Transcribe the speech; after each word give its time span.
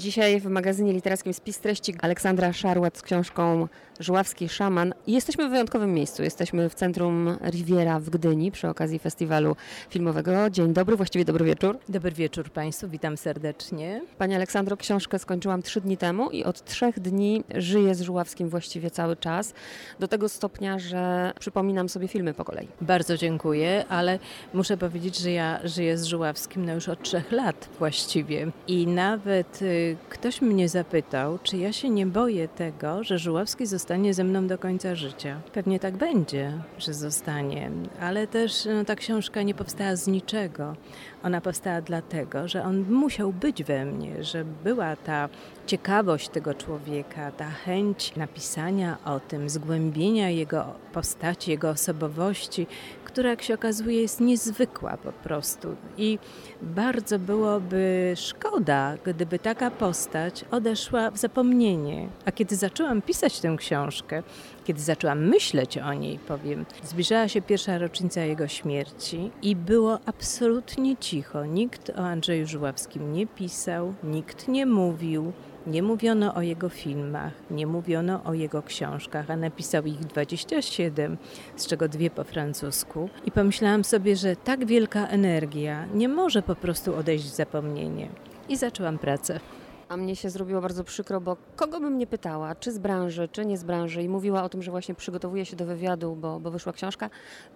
Dzisiaj 0.00 0.40
w 0.40 0.46
magazynie 0.46 0.92
literackim 0.92 1.34
Spis 1.34 1.58
Treści 1.58 1.94
Aleksandra 2.00 2.52
Szarłat 2.52 2.98
z 2.98 3.02
książką 3.02 3.68
Żuławski 4.00 4.48
Szaman. 4.48 4.94
Jesteśmy 5.06 5.48
w 5.48 5.50
wyjątkowym 5.50 5.94
miejscu. 5.94 6.22
Jesteśmy 6.22 6.68
w 6.68 6.74
centrum 6.74 7.36
Riviera 7.50 8.00
w 8.00 8.10
Gdyni 8.10 8.52
przy 8.52 8.68
okazji 8.68 8.98
festiwalu 8.98 9.56
filmowego. 9.90 10.50
Dzień 10.50 10.72
dobry, 10.72 10.96
właściwie 10.96 11.24
dobry 11.24 11.44
wieczór. 11.44 11.78
Dobry 11.88 12.10
wieczór 12.10 12.50
Państwu, 12.50 12.88
witam 12.88 13.16
serdecznie. 13.16 14.02
Pani 14.18 14.34
Aleksandro, 14.34 14.76
książkę 14.76 15.18
skończyłam 15.18 15.62
trzy 15.62 15.80
dni 15.80 15.96
temu 15.96 16.30
i 16.30 16.44
od 16.44 16.64
trzech 16.64 17.00
dni 17.00 17.44
żyję 17.54 17.94
z 17.94 18.00
Żuławskim 18.00 18.48
właściwie 18.48 18.90
cały 18.90 19.16
czas. 19.16 19.54
Do 19.98 20.08
tego 20.08 20.28
stopnia, 20.28 20.78
że 20.78 21.32
przypominam 21.40 21.88
sobie 21.88 22.08
filmy 22.08 22.34
po 22.34 22.44
kolei. 22.44 22.68
Bardzo 22.80 23.16
dziękuję, 23.16 23.84
ale 23.88 24.18
muszę 24.54 24.76
powiedzieć, 24.76 25.18
że 25.18 25.30
ja 25.30 25.60
żyję 25.64 25.98
z 25.98 26.04
Żuławskim 26.04 26.64
no 26.64 26.74
już 26.74 26.88
od 26.88 27.02
trzech 27.02 27.32
lat 27.32 27.68
właściwie. 27.78 28.50
I 28.66 28.86
nawet 28.86 29.62
y, 29.62 29.89
ktoś 30.08 30.42
mnie 30.42 30.68
zapytał, 30.68 31.38
czy 31.42 31.56
ja 31.56 31.72
się 31.72 31.90
nie 31.90 32.06
boję 32.06 32.48
tego, 32.48 33.04
że 33.04 33.18
Żuławski 33.18 33.66
zostanie 33.66 34.14
ze 34.14 34.24
mną 34.24 34.46
do 34.46 34.58
końca 34.58 34.94
życia. 34.94 35.40
Pewnie 35.52 35.80
tak 35.80 35.96
będzie, 35.96 36.52
że 36.78 36.94
zostanie, 36.94 37.70
ale 38.00 38.26
też 38.26 38.68
no, 38.74 38.84
ta 38.84 38.96
książka 38.96 39.42
nie 39.42 39.54
powstała 39.54 39.96
z 39.96 40.06
niczego. 40.06 40.76
Ona 41.22 41.40
powstała 41.40 41.80
dlatego, 41.80 42.48
że 42.48 42.64
on 42.64 42.92
musiał 42.92 43.32
być 43.32 43.64
we 43.64 43.84
mnie, 43.84 44.24
że 44.24 44.44
była 44.44 44.96
ta 44.96 45.28
ciekawość 45.66 46.28
tego 46.28 46.54
człowieka, 46.54 47.30
ta 47.32 47.50
chęć 47.50 48.16
napisania 48.16 48.96
o 49.04 49.20
tym, 49.20 49.50
zgłębienia 49.50 50.30
jego 50.30 50.64
postaci, 50.92 51.50
jego 51.50 51.70
osobowości, 51.70 52.66
która 53.12 53.30
jak 53.30 53.42
się 53.42 53.54
okazuje 53.54 54.02
jest 54.02 54.20
niezwykła 54.20 54.96
po 54.96 55.12
prostu. 55.12 55.76
I 55.98 56.18
bardzo 56.62 57.18
byłoby 57.18 58.12
szkoda, 58.16 58.96
gdyby 59.04 59.38
taka 59.38 59.70
postać 59.70 60.44
odeszła 60.50 61.10
w 61.10 61.18
zapomnienie. 61.18 62.08
A 62.24 62.32
kiedy 62.32 62.56
zaczęłam 62.56 63.02
pisać 63.02 63.40
tę 63.40 63.56
książkę, 63.58 64.22
kiedy 64.64 64.80
zaczęłam 64.80 65.28
myśleć 65.28 65.78
o 65.78 65.92
niej, 65.92 66.18
powiem, 66.18 66.66
zbliżała 66.82 67.28
się 67.28 67.42
pierwsza 67.42 67.78
rocznica 67.78 68.20
jego 68.20 68.48
śmierci 68.48 69.30
i 69.42 69.56
było 69.56 69.98
absolutnie 70.06 70.96
cicho. 70.96 71.44
Nikt 71.44 71.90
o 71.90 71.98
Andrzeju 71.98 72.46
Żuławskim 72.46 73.12
nie 73.12 73.26
pisał, 73.26 73.94
nikt 74.04 74.48
nie 74.48 74.66
mówił. 74.66 75.32
Nie 75.66 75.82
mówiono 75.82 76.34
o 76.34 76.42
jego 76.42 76.68
filmach, 76.68 77.32
nie 77.50 77.66
mówiono 77.66 78.24
o 78.24 78.34
jego 78.34 78.62
książkach, 78.62 79.30
a 79.30 79.36
napisał 79.36 79.84
ich 79.84 79.98
27, 79.98 81.16
z 81.56 81.66
czego 81.66 81.88
dwie 81.88 82.10
po 82.10 82.24
francusku. 82.24 83.08
I 83.24 83.30
pomyślałam 83.30 83.84
sobie, 83.84 84.16
że 84.16 84.36
tak 84.36 84.66
wielka 84.66 85.06
energia 85.06 85.86
nie 85.94 86.08
może 86.08 86.42
po 86.42 86.54
prostu 86.54 86.96
odejść 86.96 87.24
w 87.24 87.34
zapomnienie. 87.34 88.08
I 88.48 88.56
zaczęłam 88.56 88.98
pracę. 88.98 89.40
A 89.88 89.96
mnie 89.96 90.16
się 90.16 90.30
zrobiło 90.30 90.60
bardzo 90.60 90.84
przykro, 90.84 91.20
bo 91.20 91.36
kogo 91.56 91.80
bym 91.80 91.98
nie 91.98 92.06
pytała, 92.06 92.54
czy 92.54 92.72
z 92.72 92.78
branży, 92.78 93.28
czy 93.32 93.46
nie 93.46 93.58
z 93.58 93.64
branży, 93.64 94.02
i 94.02 94.08
mówiła 94.08 94.42
o 94.42 94.48
tym, 94.48 94.62
że 94.62 94.70
właśnie 94.70 94.94
przygotowuje 94.94 95.46
się 95.46 95.56
do 95.56 95.66
wywiadu, 95.66 96.16
bo, 96.16 96.40
bo 96.40 96.50
wyszła 96.50 96.72
książka, 96.72 97.10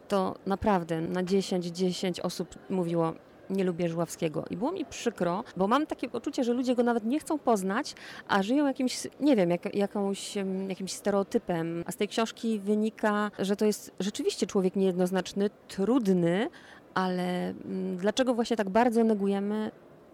to 0.08 0.34
naprawdę 0.46 1.00
na 1.00 1.22
10, 1.22 1.66
10 1.66 2.20
osób 2.20 2.48
mówiło, 2.70 3.12
nie 3.50 3.64
lubię 3.64 3.88
Żuławskiego. 3.88 4.44
I 4.50 4.56
było 4.56 4.72
mi 4.72 4.84
przykro, 4.84 5.44
bo 5.56 5.68
mam 5.68 5.86
takie 5.86 6.08
poczucie, 6.08 6.44
że 6.44 6.52
ludzie 6.52 6.74
go 6.74 6.82
nawet 6.82 7.04
nie 7.04 7.20
chcą 7.20 7.38
poznać, 7.38 7.94
a 8.28 8.42
żyją 8.42 8.66
jakimś, 8.66 9.06
nie 9.20 9.36
wiem, 9.36 9.50
jak, 9.50 9.74
jakąś, 9.74 10.34
jakimś 10.68 10.92
stereotypem. 10.92 11.84
A 11.86 11.92
z 11.92 11.96
tej 11.96 12.08
książki 12.08 12.58
wynika, 12.58 13.30
że 13.38 13.56
to 13.56 13.64
jest 13.64 13.92
rzeczywiście 14.00 14.46
człowiek 14.46 14.76
niejednoznaczny, 14.76 15.50
trudny, 15.68 16.48
ale 16.94 17.48
mm, 17.48 17.96
dlaczego 17.96 18.34
właśnie 18.34 18.56
tak 18.56 18.70
bardzo 18.70 19.04
negujemy, 19.04 19.70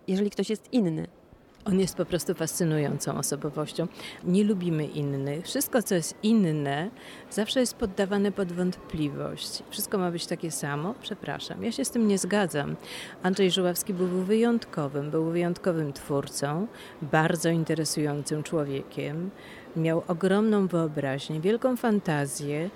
jeżeli 0.08 0.30
ktoś 0.30 0.50
jest 0.50 0.72
inny? 0.72 1.06
On 1.64 1.80
jest 1.80 1.96
po 1.96 2.04
prostu 2.04 2.34
fascynującą 2.34 3.18
osobowością. 3.18 3.86
Nie 4.24 4.44
lubimy 4.44 4.84
innych. 4.84 5.44
Wszystko, 5.44 5.82
co 5.82 5.94
jest 5.94 6.14
inne, 6.22 6.90
zawsze 7.30 7.60
jest 7.60 7.74
poddawane 7.74 8.32
pod 8.32 8.52
wątpliwość. 8.52 9.62
Wszystko 9.70 9.98
ma 9.98 10.10
być 10.10 10.26
takie 10.26 10.50
samo? 10.50 10.94
Przepraszam, 11.02 11.62
ja 11.64 11.72
się 11.72 11.84
z 11.84 11.90
tym 11.90 12.08
nie 12.08 12.18
zgadzam. 12.18 12.76
Andrzej 13.22 13.50
Żuławski 13.50 13.94
był 13.94 14.08
wyjątkowym, 14.08 15.10
był 15.10 15.24
wyjątkowym 15.24 15.92
twórcą, 15.92 16.66
bardzo 17.02 17.48
interesującym 17.48 18.42
człowiekiem. 18.42 19.30
Miał 19.76 20.02
ogromną 20.08 20.66
wyobraźnię, 20.66 21.40
wielką 21.40 21.76
fantazję 21.76 22.70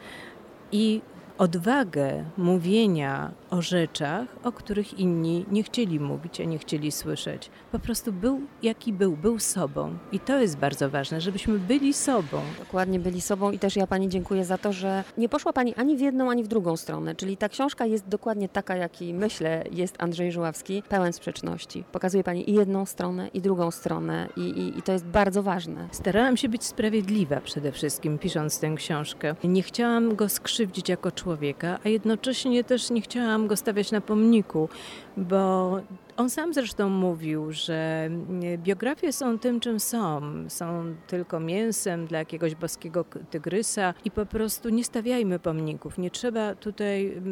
i 0.72 1.00
odwagę 1.38 2.24
mówienia 2.36 3.30
o 3.54 3.62
rzeczach, 3.62 4.28
o 4.44 4.52
których 4.52 4.98
inni 4.98 5.46
nie 5.50 5.62
chcieli 5.62 6.00
mówić, 6.00 6.40
a 6.40 6.44
nie 6.44 6.58
chcieli 6.58 6.92
słyszeć. 6.92 7.50
Po 7.72 7.78
prostu 7.78 8.12
był 8.12 8.40
jaki 8.62 8.92
był, 8.92 9.16
był 9.16 9.38
sobą. 9.38 9.98
I 10.12 10.20
to 10.20 10.40
jest 10.40 10.56
bardzo 10.56 10.90
ważne, 10.90 11.20
żebyśmy 11.20 11.58
byli 11.58 11.92
sobą. 11.92 12.40
Dokładnie 12.58 13.00
byli 13.00 13.20
sobą 13.20 13.50
i 13.50 13.58
też 13.58 13.76
ja 13.76 13.86
Pani 13.86 14.08
dziękuję 14.08 14.44
za 14.44 14.58
to, 14.58 14.72
że 14.72 15.04
nie 15.18 15.28
poszła 15.28 15.52
Pani 15.52 15.74
ani 15.74 15.96
w 15.96 16.00
jedną, 16.00 16.30
ani 16.30 16.44
w 16.44 16.48
drugą 16.48 16.76
stronę. 16.76 17.14
Czyli 17.14 17.36
ta 17.36 17.48
książka 17.48 17.86
jest 17.86 18.08
dokładnie 18.08 18.48
taka, 18.48 18.76
jaki 18.76 19.14
myślę 19.14 19.64
jest 19.72 20.02
Andrzej 20.02 20.32
Żuławski, 20.32 20.82
pełen 20.88 21.12
sprzeczności. 21.12 21.84
Pokazuje 21.92 22.24
Pani 22.24 22.50
i 22.50 22.54
jedną 22.54 22.86
stronę, 22.86 23.28
i 23.28 23.40
drugą 23.40 23.70
stronę 23.70 24.28
i, 24.36 24.40
i, 24.40 24.78
i 24.78 24.82
to 24.82 24.92
jest 24.92 25.06
bardzo 25.06 25.42
ważne. 25.42 25.88
Starałam 25.92 26.36
się 26.36 26.48
być 26.48 26.64
sprawiedliwa 26.64 27.40
przede 27.40 27.72
wszystkim, 27.72 28.18
pisząc 28.18 28.60
tę 28.60 28.74
książkę. 28.76 29.34
Nie 29.44 29.62
chciałam 29.62 30.16
go 30.16 30.28
skrzywdzić 30.28 30.88
jako 30.88 31.12
człowieka, 31.12 31.78
a 31.84 31.88
jednocześnie 31.88 32.64
też 32.64 32.90
nie 32.90 33.00
chciałam 33.00 33.43
go 33.46 33.56
stawiać 33.56 33.92
na 33.92 34.00
pomniku, 34.00 34.68
bo 35.16 35.80
on 36.16 36.30
sam 36.30 36.54
zresztą 36.54 36.88
mówił, 36.88 37.52
że 37.52 38.10
biografie 38.56 39.12
są 39.12 39.38
tym, 39.38 39.60
czym 39.60 39.80
są. 39.80 40.20
Są 40.48 40.94
tylko 41.06 41.40
mięsem 41.40 42.06
dla 42.06 42.18
jakiegoś 42.18 42.54
boskiego 42.54 43.04
tygrysa 43.30 43.94
i 44.04 44.10
po 44.10 44.26
prostu 44.26 44.68
nie 44.68 44.84
stawiajmy 44.84 45.38
pomników. 45.38 45.98
Nie 45.98 46.10
trzeba 46.10 46.54
tutaj 46.54 47.22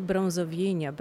brązowienia. 0.00 0.92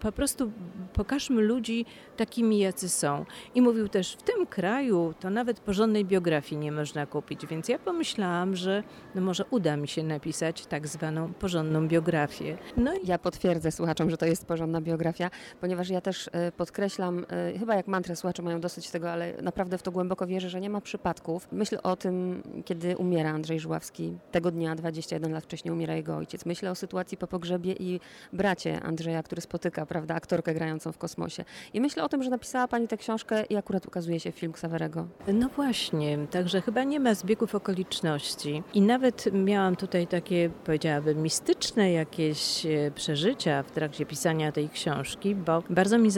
Po 0.00 0.12
prostu 0.12 0.52
pokażmy 0.92 1.42
ludzi 1.42 1.86
takimi, 2.16 2.58
jacy 2.58 2.88
są. 2.88 3.24
I 3.54 3.62
mówił 3.62 3.88
też, 3.88 4.12
w 4.12 4.22
tym 4.22 4.46
kraju 4.46 5.14
to 5.20 5.30
nawet 5.30 5.60
porządnej 5.60 6.04
biografii 6.04 6.60
nie 6.60 6.72
można 6.72 7.06
kupić, 7.06 7.46
więc 7.46 7.68
ja 7.68 7.78
pomyślałam, 7.78 8.56
że 8.56 8.82
no 9.14 9.20
może 9.20 9.44
uda 9.50 9.76
mi 9.76 9.88
się 9.88 10.02
napisać 10.02 10.66
tak 10.66 10.88
zwaną 10.88 11.32
porządną 11.32 11.88
biografię. 11.88 12.58
No 12.76 12.94
i 12.94 13.06
ja 13.06 13.18
potwierdzę 13.18 13.72
słuchaczom, 13.72 14.10
że 14.10 14.16
to 14.16 14.26
jest 14.26 14.46
porządna 14.46 14.80
biografia, 14.80 15.30
ponieważ 15.60 15.90
ja 15.90 16.00
też 16.00 16.30
e, 16.32 16.52
podkreślam, 16.70 17.26
e, 17.30 17.58
chyba 17.58 17.74
jak 17.74 17.86
mantrę 17.86 18.16
słuchacze 18.16 18.42
mają 18.42 18.60
dosyć 18.60 18.90
tego, 18.90 19.12
ale 19.12 19.32
naprawdę 19.42 19.78
w 19.78 19.82
to 19.82 19.92
głęboko 19.92 20.26
wierzę, 20.26 20.50
że 20.50 20.60
nie 20.60 20.70
ma 20.70 20.80
przypadków. 20.80 21.48
Myślę 21.52 21.82
o 21.82 21.96
tym, 21.96 22.42
kiedy 22.64 22.96
umiera 22.96 23.30
Andrzej 23.30 23.60
Żuławski. 23.60 24.18
Tego 24.32 24.50
dnia, 24.50 24.74
21 24.74 25.32
lat 25.32 25.44
wcześniej, 25.44 25.72
umiera 25.72 25.94
jego 25.94 26.16
ojciec. 26.16 26.46
Myślę 26.46 26.70
o 26.70 26.74
sytuacji 26.74 27.16
po 27.16 27.26
pogrzebie 27.26 27.72
i 27.72 28.00
bracie 28.32 28.82
Andrzeja, 28.82 29.22
który 29.22 29.40
spotyka, 29.40 29.86
prawda, 29.86 30.14
aktorkę 30.14 30.54
grającą 30.54 30.92
w 30.92 30.98
kosmosie. 30.98 31.44
I 31.74 31.80
myślę 31.80 32.04
o 32.04 32.08
tym, 32.08 32.22
że 32.22 32.30
napisała 32.30 32.68
Pani 32.68 32.88
tę 32.88 32.96
książkę 32.96 33.44
i 33.44 33.56
akurat 33.56 33.86
ukazuje 33.86 34.20
się 34.20 34.32
film 34.32 34.52
Ksawerego. 34.52 35.06
No 35.32 35.48
właśnie, 35.48 36.18
także 36.30 36.60
chyba 36.60 36.84
nie 36.84 37.00
ma 37.00 37.14
zbiegów 37.14 37.54
okoliczności. 37.54 38.62
I 38.74 38.80
nawet 38.80 39.24
miałam 39.32 39.76
tutaj 39.76 40.06
takie, 40.06 40.50
powiedziałabym, 40.64 41.22
mistyczne 41.22 41.92
jakieś 41.92 42.66
e, 42.66 42.90
przeżycia 42.94 43.62
w 43.62 43.70
trakcie 43.70 44.06
pisania 44.06 44.52
tej 44.52 44.68
książki, 44.68 45.34
bo 45.34 45.62
bardzo 45.70 45.98
mi 45.98 46.10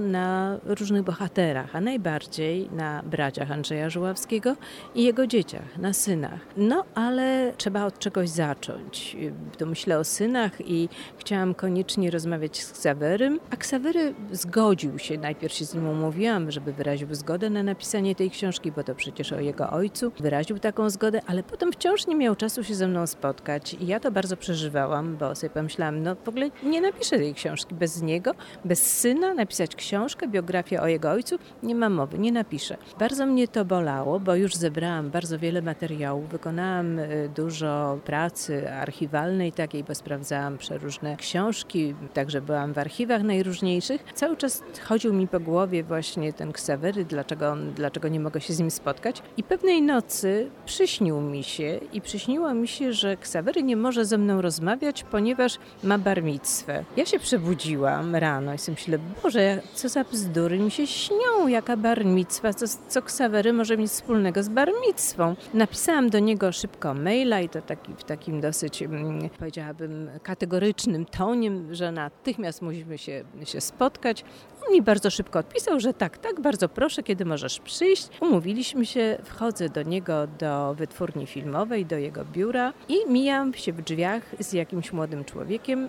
na 0.00 0.58
różnych 0.64 1.02
bohaterach, 1.02 1.76
a 1.76 1.80
najbardziej 1.80 2.68
na 2.70 3.02
braciach 3.02 3.50
Andrzeja 3.50 3.90
Żuławskiego 3.90 4.56
i 4.94 5.04
jego 5.04 5.26
dzieciach, 5.26 5.78
na 5.78 5.92
synach. 5.92 6.40
No 6.56 6.84
ale 6.94 7.52
trzeba 7.56 7.84
od 7.84 7.98
czegoś 7.98 8.28
zacząć. 8.28 9.16
To 9.58 9.66
myślę 9.66 9.98
o 9.98 10.04
synach 10.04 10.52
i 10.60 10.88
chciałam 11.18 11.54
koniecznie 11.54 12.10
rozmawiać 12.10 12.62
z 12.62 12.72
Ksawerym, 12.72 13.40
a 13.50 13.56
Ksawery 13.56 14.14
zgodził 14.32 14.98
się. 14.98 15.18
Najpierw 15.18 15.54
się 15.54 15.64
z 15.64 15.74
nim 15.74 15.88
umówiłam, 15.88 16.50
żeby 16.50 16.72
wyraził 16.72 17.14
zgodę 17.14 17.50
na 17.50 17.62
napisanie 17.62 18.14
tej 18.14 18.30
książki, 18.30 18.72
bo 18.72 18.84
to 18.84 18.94
przecież 18.94 19.32
o 19.32 19.40
jego 19.40 19.70
ojcu. 19.70 20.12
Wyraził 20.20 20.58
taką 20.58 20.90
zgodę, 20.90 21.20
ale 21.26 21.42
potem 21.42 21.72
wciąż 21.72 22.06
nie 22.06 22.16
miał 22.16 22.36
czasu 22.36 22.64
się 22.64 22.74
ze 22.74 22.88
mną 22.88 23.06
spotkać 23.06 23.74
i 23.74 23.86
ja 23.86 24.00
to 24.00 24.10
bardzo 24.10 24.36
przeżywałam, 24.36 25.16
bo 25.16 25.34
sobie 25.34 25.50
pomyślałam, 25.50 26.02
no 26.02 26.16
w 26.24 26.28
ogóle 26.28 26.50
nie 26.62 26.80
napiszę 26.80 27.18
tej 27.18 27.34
książki 27.34 27.74
bez 27.74 28.02
niego, 28.02 28.34
bez 28.64 28.98
syna, 29.00 29.34
napisać 29.52 29.76
książkę, 29.76 30.28
biografię 30.28 30.82
o 30.82 30.86
jego 30.86 31.10
ojcu, 31.10 31.38
nie 31.62 31.74
ma 31.74 31.88
mowy, 31.88 32.18
nie 32.18 32.32
napiszę. 32.32 32.76
Bardzo 32.98 33.26
mnie 33.26 33.48
to 33.48 33.64
bolało, 33.64 34.20
bo 34.20 34.34
już 34.34 34.54
zebrałam 34.54 35.10
bardzo 35.10 35.38
wiele 35.38 35.62
materiałów, 35.62 36.28
wykonałam 36.28 36.98
y, 36.98 37.30
dużo 37.36 37.98
pracy 38.04 38.72
archiwalnej 38.72 39.52
takiej, 39.52 39.84
bo 39.84 39.94
sprawdzałam 39.94 40.58
przeróżne 40.58 41.16
książki, 41.16 41.94
także 42.14 42.40
byłam 42.40 42.72
w 42.72 42.78
archiwach 42.78 43.22
najróżniejszych. 43.22 44.04
Cały 44.14 44.36
czas 44.36 44.62
chodził 44.84 45.14
mi 45.14 45.28
po 45.28 45.40
głowie 45.40 45.84
właśnie 45.84 46.32
ten 46.32 46.52
Ksawery, 46.52 47.04
dlaczego, 47.04 47.56
dlaczego 47.76 48.08
nie 48.08 48.20
mogę 48.20 48.40
się 48.40 48.52
z 48.52 48.58
nim 48.58 48.70
spotkać. 48.70 49.22
I 49.36 49.42
pewnej 49.42 49.82
nocy 49.82 50.50
przyśnił 50.66 51.20
mi 51.20 51.42
się 51.42 51.80
i 51.92 52.00
przyśniło 52.00 52.54
mi 52.54 52.68
się, 52.68 52.92
że 52.92 53.16
Ksawery 53.16 53.62
nie 53.62 53.76
może 53.76 54.04
ze 54.04 54.18
mną 54.18 54.42
rozmawiać, 54.42 55.04
ponieważ 55.10 55.58
ma 55.84 55.98
barmictwę. 55.98 56.84
Ja 56.96 57.06
się 57.06 57.18
przebudziłam 57.18 58.16
rano. 58.16 58.54
I 58.54 58.58
sobie 58.58 58.76
myślę, 58.76 58.98
Boże, 59.22 59.41
co 59.74 59.88
za 59.88 60.04
bzdury 60.04 60.58
mi 60.58 60.70
się 60.70 60.86
śnią, 60.86 61.48
jaka 61.48 61.76
barmicwa, 61.76 62.54
co, 62.54 62.66
co 62.88 63.02
Ksawery 63.02 63.52
może 63.52 63.76
mieć 63.76 63.90
wspólnego 63.90 64.42
z 64.42 64.48
barmicwą. 64.48 65.34
Napisałam 65.54 66.10
do 66.10 66.18
niego 66.18 66.52
szybko 66.52 66.94
maila 66.94 67.40
i 67.40 67.48
to 67.48 67.62
taki, 67.62 67.94
w 67.94 68.04
takim 68.04 68.40
dosyć, 68.40 68.82
mm, 68.82 69.30
powiedziałabym, 69.38 70.10
kategorycznym 70.22 71.06
tonie, 71.06 71.50
że 71.70 71.92
natychmiast 71.92 72.62
musimy 72.62 72.98
się, 72.98 73.24
się 73.44 73.60
spotkać. 73.60 74.24
On 74.66 74.72
mi 74.72 74.82
bardzo 74.82 75.10
szybko 75.10 75.38
odpisał, 75.38 75.80
że 75.80 75.94
tak, 75.94 76.18
tak, 76.18 76.40
bardzo 76.40 76.68
proszę, 76.68 77.02
kiedy 77.02 77.24
możesz 77.24 77.60
przyjść. 77.60 78.08
Umówiliśmy 78.20 78.86
się, 78.86 79.18
wchodzę 79.24 79.68
do 79.68 79.82
niego 79.82 80.26
do 80.26 80.74
wytwórni 80.74 81.26
filmowej, 81.26 81.86
do 81.86 81.96
jego 81.96 82.24
biura 82.24 82.72
i 82.88 82.96
mijam 83.08 83.54
się 83.54 83.72
w 83.72 83.82
drzwiach 83.82 84.22
z 84.38 84.52
jakimś 84.52 84.92
młodym 84.92 85.24
człowiekiem. 85.24 85.88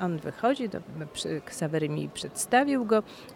On 0.00 0.18
wychodzi, 0.18 0.68
do, 0.68 0.78
Ksawery 1.44 1.88
mi 1.88 2.08
przedstawił 2.08 2.84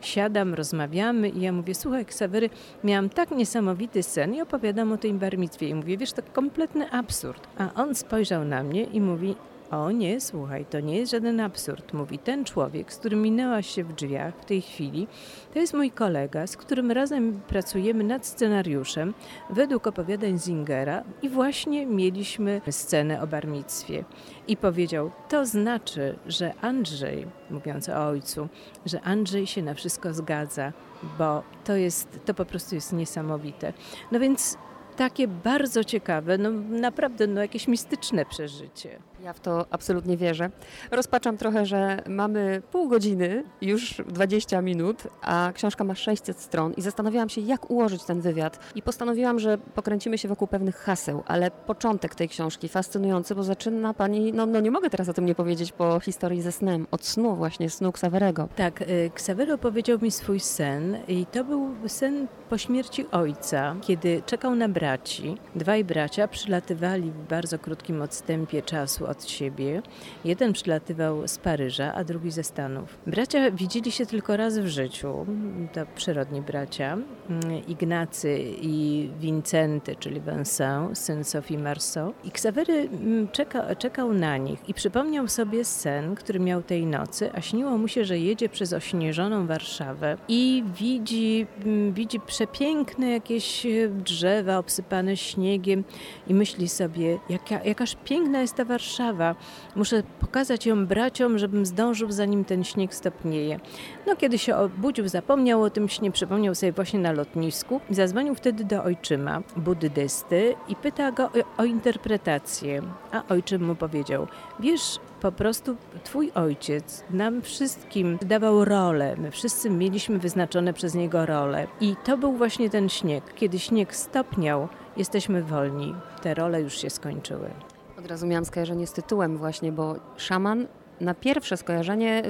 siadam, 0.01 0.55
rozmawiamy 0.55 1.29
i 1.29 1.41
ja 1.41 1.53
mówię, 1.53 1.75
słuchaj 1.75 2.05
Ksawery, 2.05 2.51
miałam 2.85 3.09
tak 3.09 3.31
niesamowity 3.31 4.03
sen 4.03 4.35
i 4.35 4.43
opowiadam 4.43 4.93
o 4.93 4.97
tej 4.97 5.15
barmitwie 5.15 5.69
i 5.69 5.75
mówię, 5.75 5.97
wiesz, 5.97 6.13
to 6.13 6.23
kompletny 6.33 6.91
absurd. 6.91 7.49
A 7.59 7.83
on 7.83 7.95
spojrzał 7.95 8.45
na 8.45 8.63
mnie 8.63 8.85
i 8.85 9.01
mówi, 9.01 9.35
o 9.77 9.91
nie, 9.91 10.21
słuchaj, 10.21 10.67
to 10.71 10.81
nie 10.81 10.99
jest 10.99 11.13
żaden 11.13 11.41
absurd, 11.41 11.93
mówi 11.93 12.19
ten 12.19 12.45
człowiek, 12.45 12.93
z 12.93 12.97
którym 12.97 13.23
minęłaś 13.23 13.71
się 13.71 13.85
w 13.85 13.93
drzwiach 13.93 14.35
w 14.41 14.45
tej 14.45 14.63
chwili. 14.63 15.07
To 15.55 15.59
jest 15.59 15.75
mój 15.75 15.91
kolega, 15.91 16.47
z 16.47 16.57
którym 16.57 16.91
razem 16.91 17.41
pracujemy 17.49 18.05
nad 18.05 18.27
scenariuszem 18.27 19.15
według 19.51 19.87
opowiadań 19.87 20.39
Zingera 20.39 21.05
i 21.23 21.29
właśnie 21.29 21.87
mieliśmy 21.87 22.61
scenę 22.71 23.23
o 23.23 23.27
barmictwie. 23.27 24.05
I 24.49 24.57
powiedział, 24.57 25.11
to 25.29 25.47
znaczy, 25.47 26.19
że 26.27 26.55
Andrzej, 26.61 27.27
mówiąc 27.51 27.89
o 27.89 28.07
ojcu, 28.07 28.49
że 28.87 29.01
Andrzej 29.01 29.47
się 29.47 29.63
na 29.63 29.75
wszystko 29.75 30.15
zgadza, 30.15 30.73
bo 31.19 31.43
to 31.65 31.77
jest, 31.77 32.21
to 32.25 32.35
po 32.35 32.45
prostu 32.45 32.75
jest 32.75 32.93
niesamowite. 32.93 33.73
No 34.13 34.21
więc 34.21 34.59
takie 34.97 35.29
bardzo 35.29 35.85
ciekawe, 35.85 36.39
no 36.39 36.51
naprawdę 36.71 37.27
no 37.27 37.41
jakieś 37.41 37.69
mistyczne 37.69 38.25
przeżycie. 38.25 38.99
Ja 39.25 39.33
w 39.33 39.41
to 39.41 39.67
absolutnie 39.71 40.17
wierzę. 40.17 40.51
Rozpaczam 40.91 41.37
trochę, 41.37 41.67
że 41.67 42.03
mamy 42.09 42.63
pół 42.71 42.89
godziny, 42.89 43.45
już 43.63 44.03
20 44.09 44.63
minut, 44.63 45.03
a 45.23 45.53
książka 45.55 45.85
ma 45.85 45.95
600 45.95 46.41
stron 46.41 46.73
i 46.73 46.83
zastanawiałam 46.83 47.29
się, 47.29 47.41
jak 47.41 47.71
ułożyć 47.71 48.05
ten 48.05 48.21
wywiad. 48.21 48.59
I 48.75 48.83
postanowiłam, 48.83 49.39
że 49.39 49.59
pokręcimy 49.59 50.19
się 50.19 50.29
wokół 50.29 50.49
pewnych 50.49 50.77
haseł, 50.77 51.23
ale 51.27 51.51
początek 51.51 52.15
tej 52.15 52.29
książki 52.29 52.69
fascynujący, 52.69 53.35
bo 53.35 53.43
zaczyna 53.43 53.95
pani, 53.95 54.33
no, 54.33 54.47
no 54.47 54.61
nie 54.61 54.71
mogę 54.71 54.91
teraz 54.91 55.09
o 55.09 55.13
tym 55.13 55.27
nie 55.27 55.35
powiedzieć, 55.35 55.73
po 55.73 56.01
historii 56.01 56.43
ze 56.43 56.53
snem, 56.53 56.87
od 56.91 57.05
snu 57.05 57.37
właśnie, 57.37 57.71
snu 57.71 57.93
Ksawerego. 57.93 58.49
Tak, 58.57 58.83
y, 58.83 59.11
Ksawero 59.15 59.59
powiedział 59.59 59.99
mi 60.03 60.11
swój 60.11 60.41
sen 60.41 60.99
i 61.09 61.27
to 61.27 61.45
był 61.45 61.75
sen 61.87 62.27
po 62.55 62.59
śmierci 62.59 63.07
ojca, 63.11 63.77
kiedy 63.81 64.23
czekał 64.27 64.55
na 64.55 64.69
braci. 64.69 65.37
Dwaj 65.55 65.85
bracia 65.85 66.29
przylatywali 66.29 67.11
w 67.11 67.29
bardzo 67.29 67.59
krótkim 67.59 68.03
odstępie 68.03 68.63
czasu 68.63 69.07
od 69.07 69.25
siebie. 69.25 69.83
Jeden 70.25 70.53
przylatywał 70.53 71.29
z 71.29 71.39
Paryża, 71.39 71.95
a 71.95 72.05
drugi 72.05 72.31
ze 72.31 72.43
Stanów. 72.45 72.99
Bracia 73.07 73.51
widzieli 73.51 73.93
się 73.93 74.07
tylko 74.07 74.37
raz 74.37 74.59
w 74.59 74.67
życiu, 74.67 75.27
to 75.73 75.81
przyrodni 75.95 76.43
bracia, 76.43 76.93
mm, 76.93 77.67
Ignacy 77.67 78.39
i 78.61 79.11
Vincenty, 79.21 79.97
czyli 79.97 80.21
Vincent, 80.21 80.99
syn 80.99 81.25
Sophie 81.25 81.59
Marceau. 81.59 82.13
I 82.25 82.31
Ksawery 82.31 82.75
mm, 82.75 83.29
czeka, 83.29 83.77
czekał 83.77 84.13
na 84.13 84.37
nich 84.37 84.69
i 84.69 84.75
przypomniał 84.75 85.29
sobie 85.29 85.65
sen, 85.65 86.15
który 86.15 86.41
miał 86.41 86.63
tej 86.63 86.87
nocy, 86.87 87.31
a 87.35 87.41
śniło 87.41 87.79
mu 87.79 87.89
się, 87.89 88.05
że 88.05 88.19
jedzie 88.19 88.49
przez 88.49 88.73
ośnieżoną 88.73 89.47
Warszawę 89.47 90.17
i 90.29 90.65
widzi, 90.79 91.47
mm, 91.65 91.93
widzi 91.93 92.21
przepiękne 92.45 93.11
jakieś 93.11 93.67
e, 93.67 93.89
drzewa 93.89 94.59
obsypane 94.59 95.17
śniegiem 95.17 95.85
i 96.27 96.35
myśli 96.35 96.69
sobie, 96.69 97.19
jaka, 97.29 97.65
jakaż 97.65 97.97
piękna 98.05 98.41
jest 98.41 98.55
ta 98.55 98.65
Warszawa. 98.65 99.35
Muszę 99.77 100.03
pokazać 100.21 100.67
ją 100.67 100.87
braciom, 100.87 101.39
żebym 101.39 101.67
zdążył, 101.67 102.13
zanim 102.13 102.45
ten 102.45 102.65
śnieg 102.65 102.95
stopnieje. 102.95 103.61
No, 104.07 104.17
kiedy 104.17 104.39
się 104.39 104.57
obudził, 104.57 105.09
zapomniał 105.09 105.63
o 105.63 105.71
tym 105.71 105.89
śnie, 105.89 106.11
przypomniał 106.11 106.55
sobie 106.55 106.73
właśnie 106.73 107.01
na 107.01 107.13
lotnisku. 107.13 107.81
Zadzwonił 107.91 108.35
wtedy 108.35 108.65
do 108.65 108.85
ojczyma, 108.85 109.43
buddysty, 109.57 110.55
i 110.69 110.77
pyta 110.77 111.13
go 111.13 111.25
o, 111.25 111.63
o 111.63 111.65
interpretację. 111.65 112.83
A 113.13 113.23
ojczym 113.29 113.67
mu 113.67 113.75
powiedział, 113.75 114.27
wiesz, 114.61 114.99
po 115.25 115.33
prostu 115.33 115.77
twój 116.03 116.33
ojciec 116.35 117.05
nam 117.11 117.43
wszystkim 117.43 118.19
dawał 118.27 118.65
rolę. 118.65 119.15
My 119.19 119.31
wszyscy 119.31 119.71
mieliśmy 119.71 120.19
wyznaczone 120.19 120.73
przez 120.73 120.95
niego 120.95 121.27
role. 121.27 121.67
I 121.81 121.97
to 122.05 122.19
był 122.19 122.33
właśnie 122.33 122.71
ten 122.71 122.89
śnieg. 122.89 123.35
Kiedy 123.35 123.59
śnieg 123.59 123.95
stopniał, 123.95 124.69
jesteśmy 124.97 125.43
wolni. 125.43 125.95
Te 126.23 126.35
role 126.35 126.61
już 126.61 126.79
się 126.79 126.91
skończyły. 126.91 127.51
Od 127.99 128.07
razu 128.07 128.27
miałam 128.27 128.45
skojarzenie 128.45 128.87
z 128.87 128.93
tytułem 128.93 129.37
właśnie, 129.37 129.73
bo 129.73 129.97
szaman 130.17 130.67
na 131.01 131.15
pierwsze 131.15 131.57
skojarzenie, 131.57 132.23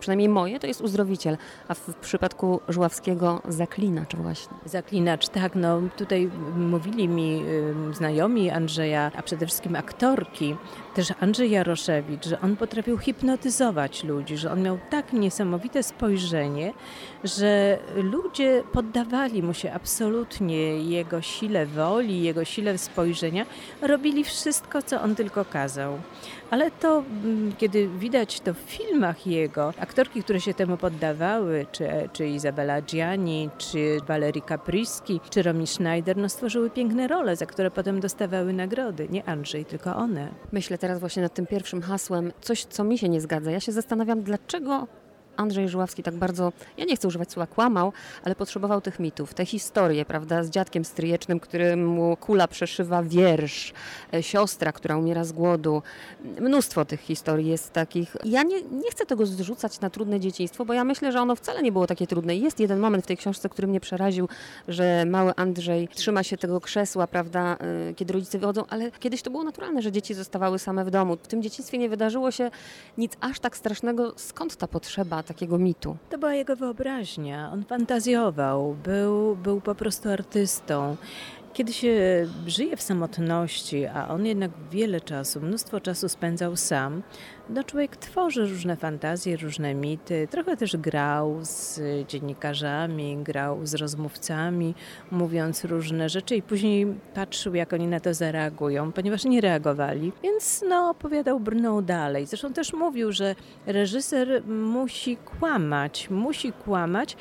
przynajmniej 0.00 0.28
moje, 0.28 0.60
to 0.60 0.66
jest 0.66 0.80
uzdrowiciel, 0.80 1.36
a 1.68 1.74
w 1.74 1.94
przypadku 1.94 2.60
Żuławskiego 2.68 3.42
zaklinacz 3.48 4.16
właśnie. 4.16 4.56
Zaklinacz, 4.64 5.28
tak. 5.28 5.54
No 5.54 5.80
tutaj 5.96 6.30
mówili 6.56 7.08
mi 7.08 7.44
znajomi 7.92 8.50
Andrzeja, 8.50 9.10
a 9.16 9.22
przede 9.22 9.46
wszystkim 9.46 9.76
aktorki, 9.76 10.56
też 10.98 11.12
Andrzej 11.20 11.50
Jaroszewicz, 11.50 12.26
że 12.26 12.40
on 12.40 12.56
potrafił 12.56 12.98
hipnotyzować 12.98 14.04
ludzi, 14.04 14.36
że 14.36 14.50
on 14.52 14.62
miał 14.62 14.78
tak 14.90 15.12
niesamowite 15.12 15.82
spojrzenie, 15.82 16.72
że 17.24 17.78
ludzie 17.96 18.62
poddawali 18.72 19.42
mu 19.42 19.54
się 19.54 19.72
absolutnie 19.72 20.82
jego 20.82 21.22
sile 21.22 21.66
woli, 21.66 22.22
jego 22.22 22.44
sile 22.44 22.78
spojrzenia, 22.78 23.46
robili 23.82 24.24
wszystko, 24.24 24.82
co 24.82 25.02
on 25.02 25.14
tylko 25.14 25.44
kazał. 25.44 25.98
Ale 26.50 26.70
to, 26.70 27.04
mm, 27.24 27.52
kiedy 27.58 27.88
widać 27.88 28.40
to 28.40 28.54
w 28.54 28.58
filmach 28.58 29.26
jego, 29.26 29.72
aktorki, 29.78 30.22
które 30.22 30.40
się 30.40 30.54
temu 30.54 30.76
poddawały, 30.76 31.66
czy, 31.72 31.88
czy 32.12 32.26
Izabela 32.26 32.82
Gianni, 32.82 33.50
czy 33.58 33.98
Valerie 34.06 34.42
Capriski, 34.42 35.20
czy 35.30 35.42
Romy 35.42 35.66
Schneider, 35.66 36.16
no 36.16 36.28
stworzyły 36.28 36.70
piękne 36.70 37.08
role, 37.08 37.36
za 37.36 37.46
które 37.46 37.70
potem 37.70 38.00
dostawały 38.00 38.52
nagrody. 38.52 39.08
Nie 39.10 39.28
Andrzej, 39.28 39.64
tylko 39.64 39.96
one. 39.96 40.28
Myślę 40.52 40.78
teraz 40.88 41.00
właśnie 41.00 41.22
nad 41.22 41.34
tym 41.34 41.46
pierwszym 41.46 41.82
hasłem, 41.82 42.32
coś, 42.40 42.64
co 42.64 42.84
mi 42.84 42.98
się 42.98 43.08
nie 43.08 43.20
zgadza. 43.20 43.50
Ja 43.50 43.60
się 43.60 43.72
zastanawiam, 43.72 44.22
dlaczego 44.22 44.86
Andrzej 45.38 45.68
Żuławski 45.68 46.02
tak 46.02 46.14
bardzo, 46.14 46.52
ja 46.76 46.84
nie 46.84 46.96
chcę 46.96 47.08
używać 47.08 47.32
słowa 47.32 47.46
kłamał, 47.46 47.92
ale 48.24 48.34
potrzebował 48.34 48.80
tych 48.80 49.00
mitów, 49.00 49.34
te 49.34 49.46
historie, 49.46 50.04
prawda, 50.04 50.44
z 50.44 50.50
dziadkiem 50.50 50.84
stryjecznym, 50.84 51.40
któremu 51.40 52.16
kula 52.16 52.48
przeszywa 52.48 53.02
wiersz, 53.02 53.72
e, 54.14 54.22
siostra, 54.22 54.72
która 54.72 54.96
umiera 54.96 55.24
z 55.24 55.32
głodu. 55.32 55.82
Mnóstwo 56.40 56.84
tych 56.84 57.00
historii 57.00 57.48
jest 57.48 57.72
takich. 57.72 58.16
Ja 58.24 58.42
nie, 58.42 58.62
nie 58.62 58.90
chcę 58.90 59.06
tego 59.06 59.26
zrzucać 59.26 59.80
na 59.80 59.90
trudne 59.90 60.20
dzieciństwo, 60.20 60.64
bo 60.64 60.72
ja 60.72 60.84
myślę, 60.84 61.12
że 61.12 61.20
ono 61.20 61.36
wcale 61.36 61.62
nie 61.62 61.72
było 61.72 61.86
takie 61.86 62.06
trudne. 62.06 62.36
Jest 62.36 62.60
jeden 62.60 62.78
moment 62.78 63.04
w 63.04 63.06
tej 63.06 63.16
książce, 63.16 63.48
który 63.48 63.68
mnie 63.68 63.80
przeraził, 63.80 64.28
że 64.68 65.04
mały 65.06 65.32
Andrzej 65.36 65.88
trzyma 65.88 66.22
się 66.22 66.36
tego 66.36 66.60
krzesła, 66.60 67.06
prawda, 67.06 67.56
e, 67.90 67.94
kiedy 67.94 68.12
rodzice 68.12 68.38
wychodzą, 68.38 68.64
ale 68.68 68.90
kiedyś 68.90 69.22
to 69.22 69.30
było 69.30 69.44
naturalne, 69.44 69.82
że 69.82 69.92
dzieci 69.92 70.14
zostawały 70.14 70.58
same 70.58 70.84
w 70.84 70.90
domu. 70.90 71.16
W 71.22 71.28
tym 71.28 71.42
dzieciństwie 71.42 71.78
nie 71.78 71.88
wydarzyło 71.88 72.30
się 72.30 72.50
nic 72.98 73.12
aż 73.20 73.40
tak 73.40 73.56
strasznego. 73.56 74.12
Skąd 74.16 74.56
ta 74.56 74.68
potrzeba 74.68 75.22
takiego 75.28 75.58
mitu? 75.58 75.96
To 76.10 76.18
była 76.18 76.34
jego 76.34 76.56
wyobraźnia. 76.56 77.50
On 77.52 77.64
fantazjował, 77.64 78.76
był, 78.84 79.36
był 79.36 79.60
po 79.60 79.74
prostu 79.74 80.08
artystą. 80.08 80.96
Kiedy 81.52 81.72
się 81.72 81.92
żyje 82.46 82.76
w 82.76 82.82
samotności, 82.82 83.86
a 83.86 84.08
on 84.08 84.26
jednak 84.26 84.50
wiele 84.70 85.00
czasu, 85.00 85.40
mnóstwo 85.40 85.80
czasu 85.80 86.08
spędzał 86.08 86.56
sam, 86.56 87.02
no 87.50 87.64
człowiek 87.64 87.96
tworzy 87.96 88.46
różne 88.46 88.76
fantazje, 88.76 89.36
różne 89.36 89.74
mity. 89.74 90.28
Trochę 90.30 90.56
też 90.56 90.76
grał 90.76 91.38
z 91.42 91.80
dziennikarzami, 92.08 93.16
grał 93.16 93.66
z 93.66 93.74
rozmówcami, 93.74 94.74
mówiąc 95.10 95.64
różne 95.64 96.08
rzeczy 96.08 96.36
i 96.36 96.42
później 96.42 96.86
patrzył, 97.14 97.54
jak 97.54 97.72
oni 97.72 97.86
na 97.86 98.00
to 98.00 98.14
zareagują, 98.14 98.92
ponieważ 98.92 99.24
nie 99.24 99.40
reagowali. 99.40 100.12
Więc 100.22 100.64
no, 100.68 100.90
opowiadał, 100.90 101.40
brnął 101.40 101.82
dalej. 101.82 102.26
Zresztą 102.26 102.52
też 102.52 102.72
mówił, 102.72 103.12
że 103.12 103.34
reżyser 103.66 104.42
musi 104.46 105.16
kłamać, 105.16 106.10
musi 106.10 106.52
kłamać 106.52 107.16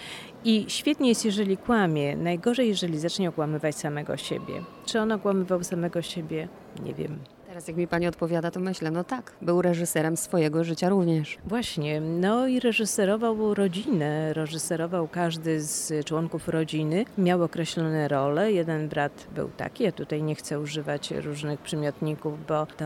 i 0.45 0.65
świetnie 0.67 1.09
jest, 1.09 1.25
jeżeli 1.25 1.57
kłamie. 1.57 2.15
Najgorzej, 2.15 2.67
jeżeli 2.67 2.99
zacznie 2.99 3.29
okłamywać 3.29 3.75
samego 3.75 4.17
siebie. 4.17 4.63
Czy 4.85 4.99
on 4.99 5.11
okłamywał 5.11 5.63
samego 5.63 6.01
siebie? 6.01 6.47
Nie 6.83 6.93
wiem. 6.93 7.19
Teraz 7.57 7.67
jak 7.67 7.77
mi 7.77 7.87
pani 7.87 8.07
odpowiada, 8.07 8.51
to 8.51 8.59
myślę, 8.59 8.91
no 8.91 9.03
tak, 9.03 9.31
był 9.41 9.61
reżyserem 9.61 10.17
swojego 10.17 10.63
życia 10.63 10.89
również. 10.89 11.37
Właśnie, 11.45 12.01
no 12.01 12.47
i 12.47 12.59
reżyserował 12.59 13.53
rodzinę, 13.53 14.33
reżyserował 14.33 15.07
każdy 15.07 15.61
z 15.61 16.05
członków 16.05 16.47
rodziny, 16.47 17.05
miał 17.17 17.43
określone 17.43 18.07
role. 18.07 18.51
Jeden 18.51 18.89
brat 18.89 19.27
był 19.35 19.49
taki, 19.57 19.83
ja 19.83 19.91
tutaj 19.91 20.23
nie 20.23 20.35
chcę 20.35 20.59
używać 20.59 21.11
różnych 21.11 21.59
przymiotników, 21.59 22.45
bo 22.47 22.65
to 22.65 22.85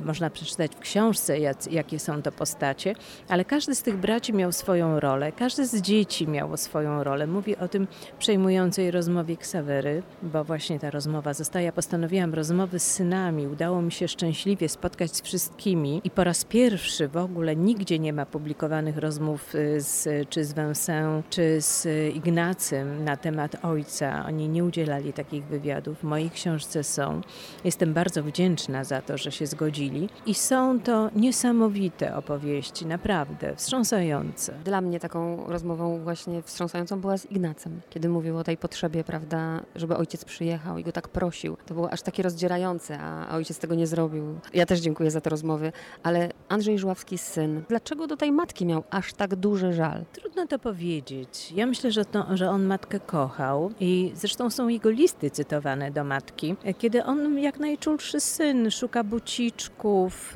można 0.00 0.30
przeczytać 0.30 0.72
w 0.72 0.78
książce, 0.78 1.38
jak, 1.38 1.72
jakie 1.72 1.98
są 1.98 2.22
to 2.22 2.32
postacie, 2.32 2.94
ale 3.28 3.44
każdy 3.44 3.74
z 3.74 3.82
tych 3.82 3.96
braci 3.96 4.32
miał 4.32 4.52
swoją 4.52 5.00
rolę, 5.00 5.32
każdy 5.32 5.66
z 5.66 5.80
dzieci 5.80 6.28
miało 6.28 6.56
swoją 6.56 7.04
rolę. 7.04 7.26
Mówi 7.26 7.56
o 7.56 7.68
tym 7.68 7.86
przejmującej 8.18 8.90
rozmowie 8.90 9.36
Ksawery, 9.36 10.02
bo 10.22 10.44
właśnie 10.44 10.78
ta 10.78 10.90
rozmowa 10.90 11.34
została. 11.34 11.62
Ja 11.62 11.72
postanowiłam 11.72 12.34
rozmowy 12.34 12.78
z 12.78 12.92
synami. 12.92 13.46
Udało 13.46 13.82
mi 13.82 13.92
się 13.92 14.08
szczęśliwie 14.08 14.68
spotkać 14.68 15.16
z 15.16 15.20
wszystkimi 15.20 16.00
i 16.04 16.10
po 16.10 16.24
raz 16.24 16.44
pierwszy 16.44 17.08
w 17.08 17.16
ogóle 17.16 17.56
nigdzie 17.56 17.98
nie 17.98 18.12
ma 18.12 18.26
publikowanych 18.26 18.96
rozmów 18.96 19.54
y, 19.54 19.80
z, 19.80 20.28
czy 20.28 20.44
z 20.44 20.54
Vincent, 20.54 21.30
czy 21.30 21.60
z 21.60 21.86
Ignacym 22.14 23.04
na 23.04 23.16
temat 23.16 23.64
ojca. 23.64 24.24
Oni 24.26 24.48
nie 24.48 24.64
udzielali 24.64 25.12
takich 25.12 25.44
wywiadów. 25.44 25.98
W 25.98 26.02
mojej 26.04 26.30
książce 26.30 26.84
są. 26.84 27.20
Jestem 27.64 27.94
bardzo 27.94 28.22
wdzięczna 28.22 28.84
za 28.84 29.02
to, 29.02 29.18
że 29.18 29.32
się 29.32 29.46
zgodzili. 29.46 29.85
I 30.26 30.34
są 30.34 30.80
to 30.80 31.10
niesamowite 31.16 32.16
opowieści, 32.16 32.86
naprawdę 32.86 33.56
wstrząsające. 33.56 34.54
Dla 34.64 34.80
mnie 34.80 35.00
taką 35.00 35.46
rozmową 35.46 36.00
właśnie 36.04 36.42
wstrząsającą 36.42 37.00
była 37.00 37.18
z 37.18 37.30
Ignacem, 37.30 37.80
kiedy 37.90 38.08
mówił 38.08 38.38
o 38.38 38.44
tej 38.44 38.56
potrzebie, 38.56 39.04
prawda, 39.04 39.60
żeby 39.74 39.96
ojciec 39.96 40.24
przyjechał 40.24 40.78
i 40.78 40.84
go 40.84 40.92
tak 40.92 41.08
prosił. 41.08 41.56
To 41.66 41.74
było 41.74 41.92
aż 41.92 42.02
takie 42.02 42.22
rozdzierające, 42.22 42.98
a 43.00 43.36
ojciec 43.36 43.58
tego 43.58 43.74
nie 43.74 43.86
zrobił. 43.86 44.24
Ja 44.54 44.66
też 44.66 44.80
dziękuję 44.80 45.10
za 45.10 45.20
te 45.20 45.30
rozmowy, 45.30 45.72
ale 46.02 46.30
Andrzej 46.48 46.78
Żuławski 46.78 47.18
syn, 47.18 47.62
dlaczego 47.68 48.06
do 48.06 48.16
tej 48.16 48.32
matki 48.32 48.66
miał 48.66 48.84
aż 48.90 49.12
tak 49.12 49.34
duży 49.34 49.72
żal? 49.72 50.04
Trudno 50.12 50.46
to 50.46 50.58
powiedzieć. 50.58 51.52
Ja 51.54 51.66
myślę, 51.66 51.92
że, 51.92 52.04
to, 52.04 52.26
że 52.36 52.50
on 52.50 52.64
matkę 52.64 53.00
kochał 53.00 53.70
i 53.80 54.12
zresztą 54.14 54.50
są 54.50 54.68
jego 54.68 54.90
listy 54.90 55.30
cytowane 55.30 55.90
do 55.90 56.04
matki, 56.04 56.56
kiedy 56.78 57.04
on 57.04 57.38
jak 57.38 57.58
najczulszy 57.58 58.20
syn 58.20 58.70
szuka 58.70 59.04
buciczków, 59.04 59.75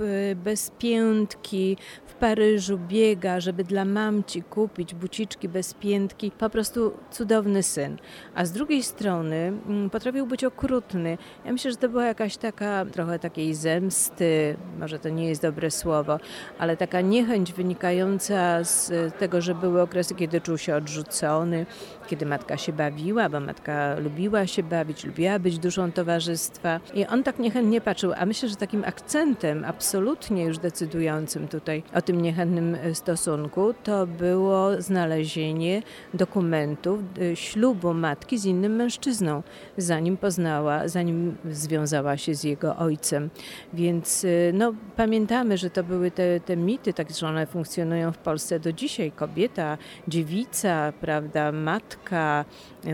y, 0.01 0.37
bez 0.37 0.71
piętki, 0.71 1.77
w 2.07 2.15
Paryżu 2.15 2.79
biega, 2.79 3.41
żeby 3.41 3.65
dla 3.65 3.85
mamci 3.85 4.43
kupić 4.43 4.95
buciczki 4.95 5.49
bez 5.49 5.75
piętki. 5.75 6.31
Po 6.39 6.51
prostu 6.51 6.93
cudowny 7.11 7.63
syn. 7.63 7.97
A 8.35 8.45
z 8.45 8.53
drugiej 8.53 8.83
strony 8.83 9.53
mm, 9.67 9.91
potrafił 9.91 10.27
być 10.27 10.45
okrutny. 10.45 11.19
Ja 11.45 11.53
myślę, 11.53 11.71
że 11.71 11.77
to 11.77 11.89
była 11.89 12.05
jakaś 12.05 12.37
taka 12.37 12.85
trochę 12.93 13.19
takiej 13.19 13.55
zemsty, 13.55 14.57
może 14.79 14.99
to 14.99 15.09
nie 15.09 15.29
jest 15.29 15.43
dobre 15.43 15.71
słowo, 15.71 16.19
ale 16.59 16.77
taka 16.77 17.01
niechęć 17.01 17.53
wynikająca 17.53 18.65
z 18.65 18.93
tego, 19.15 19.41
że 19.41 19.55
były 19.55 19.83
okresy, 19.83 20.15
kiedy 20.15 20.41
czuł 20.41 20.59
się 20.59 20.77
odrzucony, 20.77 21.67
kiedy 22.07 22.27
matka 22.27 22.57
się 22.57 22.73
bawiła, 22.73 23.29
bo 23.29 23.41
matka 23.41 23.97
lubiła 23.99 24.47
się 24.47 24.63
bawić, 24.63 25.05
lubiła 25.05 25.39
być 25.39 25.59
duszą 25.59 25.93
towarzystwa. 25.93 26.81
I 26.95 27.07
on 27.07 27.23
tak 27.23 27.39
niechętnie 27.39 27.81
patrzył, 27.81 28.13
a 28.17 28.27
myślę, 28.27 28.49
że 28.49 28.57
takim 28.57 28.85
akcentem 28.85 29.30
absolutnie 29.67 30.45
już 30.45 30.59
decydującym 30.59 31.49
tutaj 31.49 31.83
o 31.95 32.03
tym 32.03 32.21
niechętnym 32.21 32.77
stosunku 32.95 33.75
to 33.85 34.07
było 34.07 34.83
znalezienie 34.83 35.83
dokumentów 36.15 37.01
y, 37.19 37.37
ślubu 37.37 37.95
matki 37.95 38.39
z 38.39 38.45
innym 38.45 38.77
mężczyzną, 38.77 39.43
zanim 39.77 40.17
poznała, 40.17 40.89
zanim 40.89 41.37
związała 41.51 42.17
się 42.17 42.35
z 42.35 42.45
jego 42.45 42.77
ojcem. 42.77 43.31
Więc 43.73 44.25
y, 44.25 44.53
no, 44.55 44.75
pamiętamy, 44.97 45.59
że 45.59 45.71
to 45.71 45.85
były 45.85 46.11
te, 46.11 46.41
te 46.41 46.57
mity, 46.57 46.93
tak 46.93 47.11
że 47.11 47.27
one 47.27 47.47
funkcjonują 47.47 48.13
w 48.13 48.19
Polsce 48.19 48.61
do 48.61 48.73
dzisiaj. 48.73 49.13
Kobieta, 49.13 49.79
dziewica, 50.09 50.93
prawda, 51.01 51.53
matka, 51.53 52.45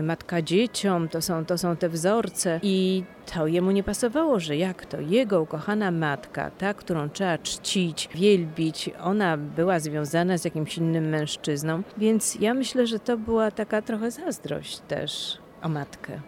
matka 0.03 0.41
dzieciom, 0.41 1.09
to 1.09 1.21
są, 1.21 1.45
to 1.45 1.57
są 1.57 1.75
te 1.75 1.89
wzorce 1.89 2.59
i 2.63 3.03
to 3.33 3.47
jemu 3.47 3.71
nie 3.71 3.83
pasowało, 3.83 4.39
że 4.39 4.57
jak 4.57 4.85
to 4.85 5.01
jego 5.01 5.41
ukochana 5.41 5.91
matka, 5.91 6.51
ta, 6.51 6.73
którą 6.73 7.09
trzeba 7.09 7.37
czcić, 7.37 8.09
wielbić, 8.15 8.89
ona 9.01 9.37
była 9.37 9.79
związana 9.79 10.37
z 10.37 10.45
jakimś 10.45 10.77
innym 10.77 11.09
mężczyzną, 11.09 11.83
więc 11.97 12.35
ja 12.35 12.53
myślę, 12.53 12.87
że 12.87 12.99
to 12.99 13.17
była 13.17 13.51
taka 13.51 13.81
trochę 13.81 14.11
zazdrość 14.11 14.79
też 14.79 15.37
o 15.61 15.69
matkę. 15.69 16.21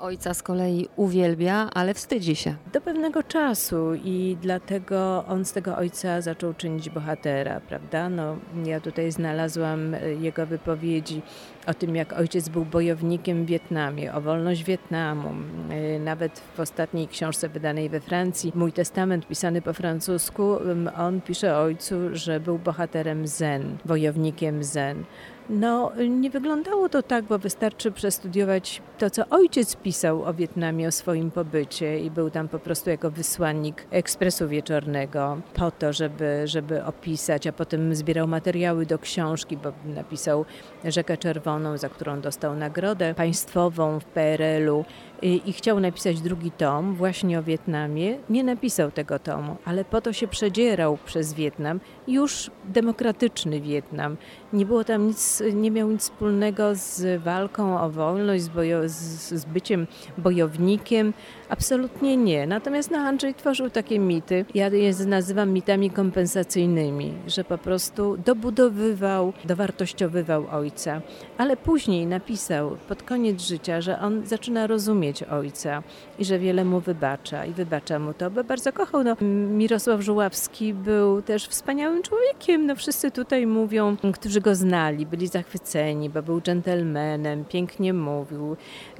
Ojca 0.00 0.34
z 0.34 0.42
kolei 0.42 0.88
uwielbia, 0.96 1.70
ale 1.74 1.94
wstydzi 1.94 2.36
się. 2.36 2.54
Do 2.72 2.80
pewnego 2.80 3.22
czasu 3.22 3.94
i 3.94 4.36
dlatego 4.42 5.24
on 5.28 5.44
z 5.44 5.52
tego 5.52 5.76
ojca 5.76 6.20
zaczął 6.20 6.54
czynić 6.54 6.90
bohatera, 6.90 7.60
prawda? 7.60 8.08
No, 8.08 8.36
ja 8.64 8.80
tutaj 8.80 9.12
znalazłam 9.12 9.94
e, 9.94 10.14
jego 10.14 10.46
wypowiedzi 10.46 11.22
o 11.66 11.74
tym, 11.74 11.96
jak 11.96 12.12
ojciec 12.12 12.48
był 12.48 12.64
bojownikiem 12.64 13.44
w 13.44 13.48
Wietnamie, 13.48 14.14
o 14.14 14.20
wolność 14.20 14.64
Wietnamu. 14.64 15.28
E, 15.70 15.98
nawet 15.98 16.42
w 16.56 16.60
ostatniej 16.60 17.08
książce 17.08 17.48
wydanej 17.48 17.88
we 17.88 18.00
Francji, 18.00 18.52
Mój 18.54 18.72
testament 18.72 19.26
pisany 19.26 19.62
po 19.62 19.72
francusku, 19.72 20.56
on 20.96 21.20
pisze 21.20 21.58
ojcu, 21.58 21.94
że 22.12 22.40
był 22.40 22.58
bohaterem 22.58 23.26
zen, 23.26 23.78
wojownikiem 23.84 24.64
zen. 24.64 25.04
No, 25.50 25.92
nie 26.08 26.30
wyglądało 26.30 26.88
to 26.88 27.02
tak, 27.02 27.24
bo 27.24 27.38
wystarczy 27.38 27.92
przestudiować 27.92 28.82
to, 28.98 29.10
co 29.10 29.28
ojciec 29.30 29.76
pisał 29.76 30.24
o 30.24 30.34
Wietnamie, 30.34 30.88
o 30.88 30.92
swoim 30.92 31.30
pobycie 31.30 32.00
i 32.00 32.10
był 32.10 32.30
tam 32.30 32.48
po 32.48 32.58
prostu 32.58 32.90
jako 32.90 33.10
wysłannik 33.10 33.86
ekspresu 33.90 34.48
wieczornego 34.48 35.40
po 35.54 35.70
to, 35.70 35.92
żeby, 35.92 36.42
żeby 36.44 36.84
opisać, 36.84 37.46
a 37.46 37.52
potem 37.52 37.94
zbierał 37.94 38.28
materiały 38.28 38.86
do 38.86 38.98
książki, 38.98 39.56
bo 39.56 39.72
napisał 39.84 40.44
Rzekę 40.84 41.16
Czerwoną, 41.16 41.78
za 41.78 41.88
którą 41.88 42.20
dostał 42.20 42.56
nagrodę 42.56 43.14
państwową 43.14 44.00
w 44.00 44.04
PRL-u 44.04 44.84
i 45.22 45.52
chciał 45.52 45.80
napisać 45.80 46.20
drugi 46.20 46.50
tom 46.50 46.94
właśnie 46.94 47.38
o 47.38 47.42
Wietnamie. 47.42 48.18
Nie 48.30 48.44
napisał 48.44 48.90
tego 48.90 49.18
tomu, 49.18 49.56
ale 49.64 49.84
po 49.84 50.00
to 50.00 50.12
się 50.12 50.28
przedzierał 50.28 50.98
przez 51.04 51.34
Wietnam, 51.34 51.80
już 52.08 52.50
demokratyczny 52.64 53.60
Wietnam. 53.60 54.16
Nie 54.52 54.66
było 54.66 54.84
tam 54.84 55.06
nic, 55.06 55.42
nie 55.54 55.70
miał 55.70 55.90
nic 55.90 56.02
wspólnego 56.02 56.74
z 56.74 57.22
walką 57.22 57.80
o 57.80 57.90
wolność, 57.90 58.42
z, 58.42 58.48
bojo, 58.48 58.88
z, 58.88 58.94
z 59.28 59.44
byciem 59.44 59.86
bojownikiem. 60.18 61.12
Absolutnie 61.48 62.16
nie. 62.16 62.46
Natomiast 62.46 62.90
no, 62.90 62.98
Andrzej 62.98 63.34
tworzył 63.34 63.70
takie 63.70 63.98
mity. 63.98 64.44
Ja 64.54 64.68
je 64.68 64.92
nazywam 65.06 65.52
mitami 65.52 65.90
kompensacyjnymi, 65.90 67.12
że 67.26 67.44
po 67.44 67.58
prostu 67.58 68.16
dobudowywał, 68.16 69.32
dowartościowywał 69.44 70.46
ojca. 70.50 71.02
Ale 71.38 71.56
później 71.56 72.06
napisał 72.06 72.76
pod 72.88 73.02
koniec 73.02 73.42
życia, 73.42 73.80
że 73.80 74.00
on 74.00 74.26
zaczyna 74.26 74.66
rozumieć 74.66 75.07
ojca 75.30 75.82
i 76.18 76.24
że 76.24 76.38
wiele 76.38 76.64
mu 76.64 76.80
wybacza 76.80 77.44
i 77.44 77.52
wybacza 77.52 77.98
mu 77.98 78.14
to, 78.14 78.30
bo 78.30 78.44
bardzo 78.44 78.72
kochał. 78.72 79.04
No, 79.04 79.16
Mirosław 79.50 80.00
Żuławski 80.00 80.74
był 80.74 81.22
też 81.22 81.48
wspaniałym 81.48 82.02
człowiekiem. 82.02 82.66
No, 82.66 82.76
wszyscy 82.76 83.10
tutaj 83.10 83.46
mówią, 83.46 83.96
którzy 84.14 84.40
go 84.40 84.54
znali, 84.54 85.06
byli 85.06 85.26
zachwyceni, 85.26 86.10
bo 86.10 86.22
był 86.22 86.40
dżentelmenem, 86.40 87.44
pięknie 87.44 87.92
mówił, 87.92 88.56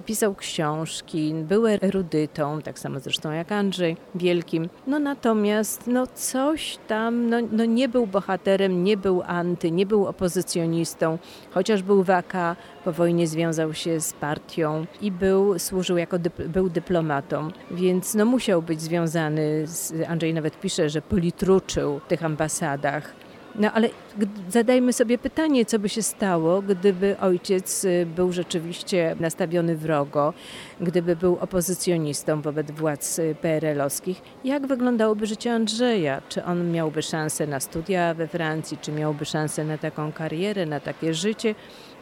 pisał 0.07 0.35
książki, 0.35 1.35
był 1.35 1.67
erudytą, 1.67 2.63
tak 2.63 2.79
samo 2.79 3.01
zresztą 3.01 3.33
jak 3.33 3.53
Andrzej 3.53 3.97
Wielkim. 4.15 4.69
No 4.87 4.99
natomiast 4.99 5.87
no 5.87 6.07
coś 6.07 6.79
tam, 6.89 7.31
no, 7.31 7.37
no 7.53 7.65
nie 7.65 7.89
był 7.89 8.07
bohaterem, 8.07 8.85
nie 8.85 8.97
był 8.97 9.23
anty, 9.27 9.71
nie 9.71 9.87
był 9.87 10.07
opozycjonistą, 10.07 11.19
chociaż 11.51 11.83
był 11.83 12.03
waka, 12.03 12.57
po 12.89 12.93
wojnie 12.93 13.27
związał 13.27 13.75
się 13.75 14.01
z 14.01 14.13
partią 14.13 14.87
i 15.01 15.13
był, 15.13 15.59
służył 15.59 15.97
jako 15.97 16.19
dyp 16.19 16.43
był 16.43 16.69
dyplomatą, 16.69 17.49
więc 17.71 18.15
no 18.15 18.25
musiał 18.25 18.63
być 18.63 18.81
związany, 18.81 19.67
z, 19.67 19.93
Andrzej 20.09 20.35
nawet 20.35 20.61
pisze, 20.61 20.91
że 20.91 21.03
politruczył 21.03 21.99
w 21.99 22.09
tych 22.09 22.25
ambasadach. 22.25 23.13
No 23.55 23.73
ale 23.73 23.89
zadajmy 24.49 24.93
sobie 24.93 25.19
pytanie, 25.19 25.67
co 25.67 25.79
by 25.79 25.89
się 25.89 26.03
stało, 26.03 26.63
gdyby 26.63 27.17
ojciec 27.21 27.85
y, 27.85 28.07
był 28.17 28.33
rzeczywiście 28.33 29.17
nastawiony 29.21 29.77
wrogo, 29.77 30.35
gdyby 30.81 31.17
był 31.17 31.39
opozycjonistą 31.41 32.43
wobec 32.43 32.71
władz 32.71 33.19
y, 33.19 33.37
PRL-owskich. 33.41 34.23
Jak 34.45 34.67
wyglądałoby 34.67 35.27
życie 35.27 35.53
Andrzeja? 35.53 36.23
Czy 36.29 36.45
on 36.45 36.71
miałby 36.71 37.03
szansę 37.03 37.47
na 37.47 37.61
studia 37.61 38.15
we 38.15 38.29
Francji, 38.29 38.79
czy 38.81 38.93
miałby 38.93 39.25
szansę 39.25 39.65
na 39.65 39.79
taką 39.79 40.13
karierę, 40.13 40.67
na 40.67 40.81
takie 40.81 41.15
życie? 41.15 41.55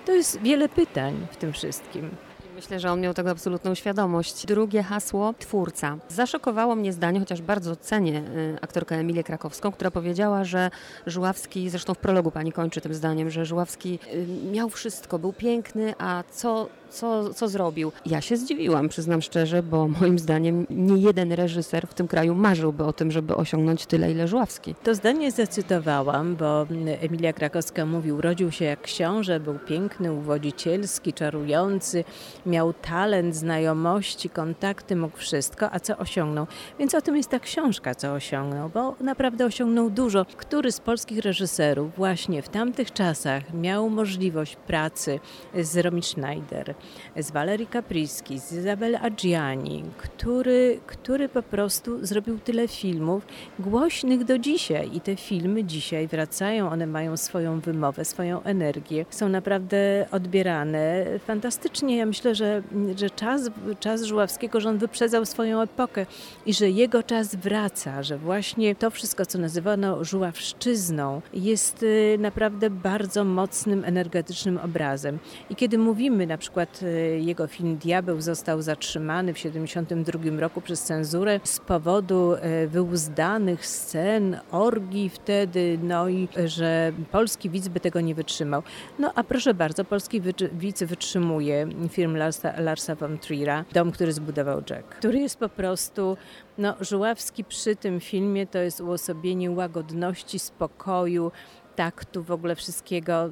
To 0.06 0.12
jest 0.12 0.40
wiele 0.40 0.68
pytań 0.68 1.26
w 1.32 1.36
tym 1.36 1.52
wszystkim. 1.52 2.10
Myślę, 2.56 2.80
że 2.80 2.92
on 2.92 3.00
miał 3.00 3.14
tego 3.14 3.30
absolutną 3.30 3.74
świadomość. 3.74 4.46
Drugie 4.46 4.82
hasło, 4.82 5.34
twórca. 5.38 5.98
Zaszokowało 6.08 6.76
mnie 6.76 6.92
zdanie, 6.92 7.20
chociaż 7.20 7.42
bardzo 7.42 7.76
cenię 7.76 8.18
y, 8.18 8.58
aktorkę 8.60 8.96
Emilię 8.96 9.24
Krakowską, 9.24 9.72
która 9.72 9.90
powiedziała, 9.90 10.44
że 10.44 10.70
Żuławski, 11.06 11.70
zresztą 11.70 11.94
w 11.94 11.98
prologu 11.98 12.30
pani 12.30 12.52
kończy 12.52 12.80
tym 12.80 12.94
zdaniem, 12.94 13.30
że 13.30 13.46
Żuławski 13.46 13.98
y, 14.14 14.26
miał 14.52 14.70
wszystko, 14.70 15.18
był 15.18 15.32
piękny, 15.32 15.94
a 15.98 16.24
co 16.30 16.68
co, 16.90 17.34
co 17.34 17.48
zrobił. 17.48 17.92
Ja 18.06 18.20
się 18.20 18.36
zdziwiłam, 18.36 18.88
przyznam 18.88 19.22
szczerze, 19.22 19.62
bo 19.62 19.88
moim 19.88 20.18
zdaniem 20.18 20.66
nie 20.70 21.02
jeden 21.02 21.32
reżyser 21.32 21.86
w 21.86 21.94
tym 21.94 22.08
kraju 22.08 22.34
marzyłby 22.34 22.84
o 22.84 22.92
tym, 22.92 23.10
żeby 23.10 23.36
osiągnąć 23.36 23.86
tyle, 23.86 24.10
ile 24.12 24.28
Żuławski. 24.28 24.74
To 24.82 24.94
zdanie 24.94 25.30
zacytowałam, 25.30 26.36
bo 26.36 26.66
Emilia 27.00 27.32
Krakowska 27.32 27.86
mówi, 27.86 28.12
urodził 28.12 28.50
się 28.50 28.64
jak 28.64 28.80
książę, 28.80 29.40
był 29.40 29.58
piękny, 29.58 30.12
uwodzicielski, 30.12 31.12
czarujący, 31.12 32.04
miał 32.46 32.72
talent, 32.72 33.36
znajomości, 33.36 34.30
kontakty, 34.30 34.96
mógł 34.96 35.16
wszystko, 35.16 35.70
a 35.72 35.80
co 35.80 35.98
osiągnął? 35.98 36.46
Więc 36.78 36.94
o 36.94 37.00
tym 37.02 37.16
jest 37.16 37.30
ta 37.30 37.40
książka, 37.40 37.94
co 37.94 38.12
osiągnął, 38.12 38.68
bo 38.68 38.94
naprawdę 39.00 39.46
osiągnął 39.46 39.90
dużo. 39.90 40.26
Który 40.36 40.72
z 40.72 40.80
polskich 40.80 41.18
reżyserów 41.18 41.96
właśnie 41.96 42.42
w 42.42 42.48
tamtych 42.48 42.92
czasach 42.92 43.54
miał 43.54 43.90
możliwość 43.90 44.56
pracy 44.56 45.20
z 45.62 45.76
Romy 45.76 46.02
Schneider, 46.02 46.74
z 47.16 47.30
Valerii 47.30 47.66
Capriski, 47.66 48.38
z 48.38 48.52
Isabel 48.52 48.96
Adjiani, 48.96 49.84
który, 49.96 50.80
który 50.86 51.28
po 51.28 51.42
prostu 51.42 52.06
zrobił 52.06 52.38
tyle 52.38 52.68
filmów 52.68 53.26
głośnych 53.58 54.24
do 54.24 54.38
dzisiaj 54.38 54.90
i 54.96 55.00
te 55.00 55.16
filmy 55.16 55.64
dzisiaj 55.64 56.08
wracają, 56.08 56.70
one 56.70 56.86
mają 56.86 57.16
swoją 57.16 57.60
wymowę, 57.60 58.04
swoją 58.04 58.42
energię, 58.42 59.06
są 59.10 59.28
naprawdę 59.28 60.06
odbierane 60.10 61.06
fantastycznie. 61.26 61.96
Ja 61.96 62.06
myślę, 62.06 62.34
że, 62.34 62.62
że 62.96 63.10
czas, 63.10 63.50
czas 63.80 64.02
Żuławskiego, 64.02 64.60
że 64.60 64.68
on 64.68 64.78
wyprzedzał 64.78 65.26
swoją 65.26 65.62
epokę 65.62 66.06
i 66.46 66.54
że 66.54 66.70
jego 66.70 67.02
czas 67.02 67.34
wraca, 67.34 68.02
że 68.02 68.18
właśnie 68.18 68.74
to 68.74 68.90
wszystko, 68.90 69.26
co 69.26 69.38
nazywano 69.38 70.04
żuławszczyzną, 70.04 71.22
jest 71.34 71.82
y, 71.82 72.16
naprawdę 72.18 72.70
bardzo 72.70 73.24
mocnym, 73.24 73.84
energetycznym 73.84 74.58
obrazem. 74.58 75.18
I 75.50 75.56
kiedy 75.56 75.78
mówimy 75.78 76.26
na 76.26 76.38
przykład 76.38 76.65
y, 76.82 77.20
jego 77.24 77.46
film 77.46 77.76
Diabeł 77.76 78.20
został 78.20 78.62
zatrzymany 78.62 79.34
w 79.34 79.36
1972 79.36 80.40
roku 80.40 80.60
przez 80.60 80.82
cenzurę 80.82 81.40
z 81.44 81.60
powodu 81.60 82.34
y, 82.34 82.68
wyuzdanych 82.68 83.66
scen, 83.66 84.40
orgii 84.50 85.08
wtedy, 85.08 85.78
no 85.82 86.08
i 86.08 86.28
że 86.44 86.92
polski 87.12 87.50
widz 87.50 87.68
by 87.68 87.80
tego 87.80 88.00
nie 88.00 88.14
wytrzymał. 88.14 88.62
No 88.98 89.12
a 89.14 89.24
proszę 89.24 89.54
bardzo, 89.54 89.84
polski 89.84 90.22
widz 90.52 90.82
wytrzymuje 90.82 91.68
film 91.88 92.16
Larsa, 92.16 92.60
Larsa 92.60 92.94
von 92.94 93.16
Trier'a, 93.18 93.64
Dom, 93.72 93.90
który 93.90 94.12
zbudował 94.12 94.62
Jack, 94.70 94.88
który 94.88 95.18
jest 95.18 95.38
po 95.38 95.48
prostu 95.48 96.16
no, 96.58 96.74
Żuławski 96.80 97.44
przy 97.44 97.76
tym 97.76 98.00
filmie 98.00 98.46
to 98.46 98.58
jest 98.58 98.80
uosobienie 98.80 99.50
łagodności, 99.50 100.38
spokoju, 100.38 101.32
taktu, 101.76 102.22
w 102.22 102.30
ogóle 102.30 102.54
wszystkiego, 102.54 103.30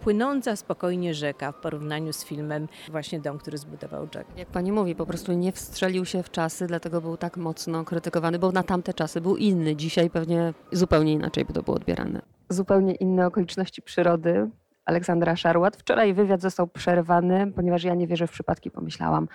płynąca 0.00 0.56
spokojnie 0.56 1.14
rzeka 1.14 1.52
w 1.52 1.60
porównaniu 1.60 2.12
z 2.12 2.24
filmem 2.24 2.68
właśnie 2.90 3.20
Dom, 3.20 3.38
który 3.38 3.58
zbudował 3.58 4.08
Jack. 4.14 4.36
Jak 4.36 4.48
pani 4.48 4.72
mówi, 4.72 4.94
po 4.94 5.06
prostu 5.06 5.32
nie 5.32 5.52
wstrzelił 5.52 6.04
się 6.04 6.22
w 6.22 6.30
czasy, 6.30 6.66
dlatego 6.66 7.00
był 7.00 7.16
tak 7.16 7.36
mocno 7.36 7.84
krytykowany, 7.84 8.38
bo 8.38 8.52
na 8.52 8.62
tamte 8.62 8.94
czasy 8.94 9.20
był 9.20 9.36
inny. 9.36 9.76
Dzisiaj 9.76 10.10
pewnie 10.10 10.54
zupełnie 10.72 11.12
inaczej 11.12 11.44
by 11.44 11.52
to 11.52 11.62
było 11.62 11.76
odbierane. 11.76 12.22
Zupełnie 12.48 12.94
inne 12.94 13.26
okoliczności 13.26 13.82
przyrody, 13.82 14.50
Aleksandra 14.84 15.36
Szarłat. 15.36 15.76
Wczoraj 15.76 16.14
wywiad 16.14 16.40
został 16.40 16.66
przerwany, 16.66 17.52
ponieważ 17.56 17.84
ja 17.84 17.94
nie 17.94 18.06
wierzę 18.06 18.26
w 18.26 18.30
przypadki. 18.30 18.70
Pomyślałam, 18.70 19.28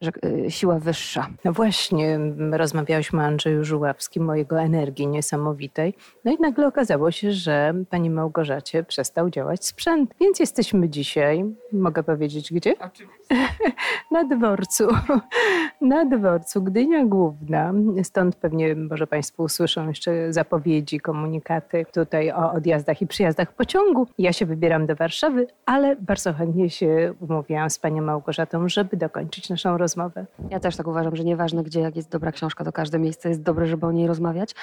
że 0.00 0.10
y, 0.24 0.50
siła 0.50 0.78
wyższa. 0.78 1.26
No 1.44 1.52
właśnie, 1.52 2.18
rozmawiałyśmy 2.52 3.22
o 3.22 3.24
Andrzeju 3.24 3.64
Żuławskim, 3.64 4.30
o 4.30 4.34
jego 4.34 4.60
energii 4.60 5.06
niesamowitej. 5.06 5.94
No 6.24 6.32
i 6.32 6.36
nagle 6.40 6.66
okazało 6.66 7.10
się, 7.10 7.32
że 7.32 7.74
pani 7.90 8.10
Małgorzacie 8.10 8.84
przestał 8.84 9.30
działać 9.30 9.66
sprzęt. 9.66 10.14
Więc 10.20 10.40
jesteśmy 10.40 10.88
dzisiaj, 10.88 11.44
mogę 11.72 12.02
powiedzieć 12.02 12.52
gdzie? 12.52 12.74
Oczywiście. 12.78 13.34
Na 14.10 14.24
dworcu. 14.24 14.88
Na 15.80 16.04
dworcu, 16.04 16.62
Gdynia 16.62 17.04
Główna. 17.04 17.72
Stąd 18.02 18.36
pewnie 18.36 18.74
może 18.74 19.06
Państwo 19.06 19.42
usłyszą 19.42 19.88
jeszcze 19.88 20.32
zapowiedzi, 20.32 21.00
komunikaty 21.00 21.86
tutaj 21.92 22.30
o 22.30 22.52
odjazdach 22.52 23.02
i 23.02 23.06
przyjazdach 23.06 23.52
pociągu. 23.52 24.06
Ja 24.18 24.32
się 24.32 24.46
wybieram 24.46 24.86
do 24.86 24.93
Warszawy, 24.94 25.46
ale 25.66 25.96
bardzo 25.96 26.32
chętnie 26.32 26.70
się 26.70 27.14
umówiłam 27.20 27.70
z 27.70 27.78
panią 27.78 28.02
Małgorzatą, 28.02 28.68
żeby 28.68 28.96
dokończyć 28.96 29.50
naszą 29.50 29.78
rozmowę. 29.78 30.26
Ja 30.50 30.60
też 30.60 30.76
tak 30.76 30.86
uważam, 30.86 31.16
że 31.16 31.24
nieważne 31.24 31.62
gdzie, 31.62 31.80
jak 31.80 31.96
jest 31.96 32.10
dobra 32.10 32.32
książka, 32.32 32.64
to 32.64 32.72
każde 32.72 32.98
miejsce 32.98 33.28
jest 33.28 33.42
dobre, 33.42 33.66
żeby 33.66 33.86
o 33.86 33.92
niej 33.92 34.06
rozmawiać. 34.06 34.54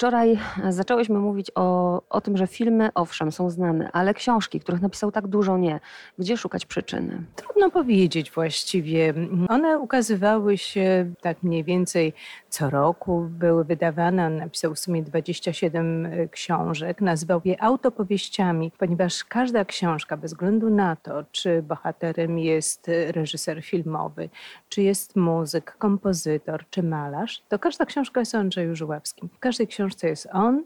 Wczoraj 0.00 0.38
zaczęłyśmy 0.68 1.18
mówić 1.18 1.50
o, 1.54 2.02
o 2.10 2.20
tym, 2.20 2.36
że 2.36 2.46
filmy 2.46 2.90
owszem 2.94 3.32
są 3.32 3.50
znane, 3.50 3.90
ale 3.92 4.14
książki, 4.14 4.60
których 4.60 4.80
napisał 4.80 5.12
tak 5.12 5.26
dużo 5.26 5.58
nie. 5.58 5.80
Gdzie 6.18 6.36
szukać 6.36 6.66
przyczyny? 6.66 7.22
Trudno 7.36 7.70
powiedzieć 7.70 8.30
właściwie. 8.30 9.14
One 9.48 9.78
ukazywały 9.78 10.58
się 10.58 11.12
tak 11.20 11.42
mniej 11.42 11.64
więcej 11.64 12.12
co 12.48 12.70
roku, 12.70 13.26
były 13.30 13.64
wydawane. 13.64 14.26
On 14.26 14.36
napisał 14.36 14.74
w 14.74 14.78
sumie 14.78 15.02
27 15.02 16.06
e, 16.06 16.28
książek, 16.28 17.00
nazwał 17.00 17.40
je 17.44 17.62
autopowieściami, 17.62 18.72
ponieważ 18.78 19.24
każda 19.24 19.64
książka, 19.64 20.16
bez 20.16 20.30
względu 20.30 20.70
na 20.70 20.96
to, 20.96 21.24
czy 21.32 21.62
bohaterem 21.62 22.38
jest 22.38 22.90
reżyser 23.08 23.62
filmowy, 23.62 24.28
czy 24.68 24.82
jest 24.82 25.16
muzyk, 25.16 25.76
kompozytor, 25.78 26.64
czy 26.70 26.82
malarz, 26.82 27.42
to 27.48 27.58
każda 27.58 27.86
książka 27.86 28.20
jest 28.20 28.34
o 28.34 28.38
Andrzeju 28.38 28.76
Żuławskim. 28.76 29.28
W 29.28 29.38
każdej 29.38 29.66
książce 29.66 29.89
jest 30.02 30.28
on, 30.32 30.64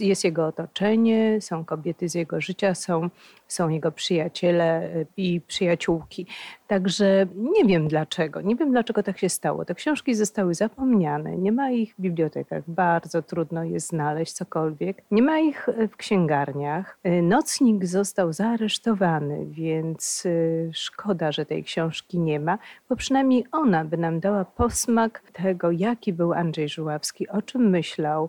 jest 0.00 0.24
jego 0.24 0.46
otoczenie, 0.46 1.40
są 1.40 1.64
kobiety 1.64 2.08
z 2.08 2.14
jego 2.14 2.40
życia, 2.40 2.74
są, 2.74 3.10
są 3.48 3.68
jego 3.68 3.92
przyjaciele 3.92 4.96
y, 4.96 5.06
i 5.16 5.40
przyjaciółki. 5.40 6.26
Także 6.66 7.26
nie 7.34 7.64
wiem 7.64 7.88
dlaczego, 7.88 8.40
nie 8.40 8.56
wiem 8.56 8.70
dlaczego 8.70 9.02
tak 9.02 9.18
się 9.18 9.28
stało. 9.28 9.64
Te 9.64 9.74
książki 9.74 10.14
zostały 10.14 10.54
zapomniane, 10.54 11.36
nie 11.36 11.52
ma 11.52 11.70
ich 11.70 11.94
w 11.94 12.00
bibliotekach, 12.00 12.62
bardzo 12.68 13.22
trudno 13.22 13.64
jest 13.64 13.88
znaleźć 13.88 14.32
cokolwiek, 14.32 15.02
nie 15.10 15.22
ma 15.22 15.38
ich 15.38 15.68
y, 15.68 15.88
w 15.88 15.96
księgarniach. 15.96 16.98
Y, 17.06 17.22
nocnik 17.22 17.86
został 17.86 18.32
zaaresztowany, 18.32 19.46
więc 19.46 20.26
szkoda, 20.72 21.32
że 21.32 21.46
tej 21.46 21.64
książki 21.64 22.18
nie 22.18 22.40
ma, 22.40 22.58
bo 22.88 22.96
przynajmniej 22.96 23.44
ona 23.52 23.84
by 23.84 23.96
nam 23.96 24.20
dała 24.20 24.44
posmak 24.44 25.22
tego, 25.32 25.70
jaki 25.70 26.12
był 26.12 26.32
Andrzej 26.32 26.68
Żuławski, 26.68 27.28
o 27.28 27.42
czym 27.42 27.70
myślał, 27.70 28.28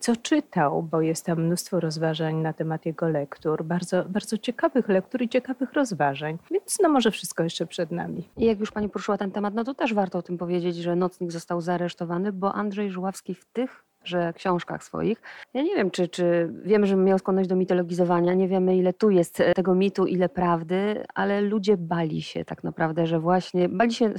co 0.00 0.16
czytał, 0.16 0.82
bo 0.82 1.00
jest 1.00 1.26
tam 1.26 1.44
mnóstwo 1.44 1.80
rozważań 1.80 2.36
na 2.36 2.52
temat 2.52 2.86
jego 2.86 3.08
lektur, 3.08 3.64
bardzo, 3.64 4.04
bardzo 4.04 4.38
ciekawych 4.38 4.88
lektur 4.88 5.22
i 5.22 5.28
ciekawych 5.28 5.72
rozważań, 5.72 6.38
więc 6.50 6.78
no 6.82 6.88
może 6.88 7.10
wszystko 7.10 7.47
jeszcze 7.48 7.66
przed 7.66 7.90
nami. 7.90 8.28
I 8.36 8.44
jak 8.44 8.60
już 8.60 8.72
Pani 8.72 8.88
poruszyła 8.88 9.18
ten 9.18 9.30
temat, 9.30 9.54
no 9.54 9.64
to 9.64 9.74
też 9.74 9.94
warto 9.94 10.18
o 10.18 10.22
tym 10.22 10.38
powiedzieć, 10.38 10.76
że 10.76 10.96
Nocnik 10.96 11.32
został 11.32 11.60
zaaresztowany, 11.60 12.32
bo 12.32 12.54
Andrzej 12.54 12.90
Żuławski 12.90 13.34
w 13.34 13.44
tych 13.44 13.88
że 14.04 14.32
książkach 14.32 14.84
swoich. 14.84 15.22
Ja 15.54 15.62
nie 15.62 15.76
wiem, 15.76 15.90
czy, 15.90 16.08
czy 16.08 16.52
wiemy, 16.64 16.86
że 16.86 16.96
miał 16.96 17.18
skłonność 17.18 17.48
do 17.48 17.56
mitologizowania, 17.56 18.34
nie 18.34 18.48
wiemy 18.48 18.76
ile 18.76 18.92
tu 18.92 19.10
jest 19.10 19.40
e, 19.40 19.54
tego 19.54 19.74
mitu, 19.74 20.06
ile 20.06 20.28
prawdy, 20.28 21.04
ale 21.14 21.40
ludzie 21.40 21.76
bali 21.76 22.22
się 22.22 22.44
tak 22.44 22.64
naprawdę, 22.64 23.06
że 23.06 23.20
właśnie 23.20 23.68
bali 23.68 23.94
się 23.94 24.12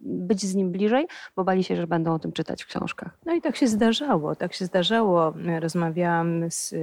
być 0.00 0.42
z 0.42 0.54
nim 0.54 0.72
bliżej, 0.72 1.06
bo 1.36 1.44
bali 1.44 1.64
się, 1.64 1.76
że 1.76 1.86
będą 1.86 2.14
o 2.14 2.18
tym 2.18 2.32
czytać 2.32 2.62
w 2.62 2.66
książkach. 2.66 3.18
No 3.26 3.34
i 3.34 3.40
tak 3.40 3.56
się 3.56 3.66
zdarzało, 3.66 4.34
tak 4.34 4.52
się 4.52 4.64
zdarzało. 4.64 5.34
Rozmawiałam 5.60 6.50
z 6.50 6.74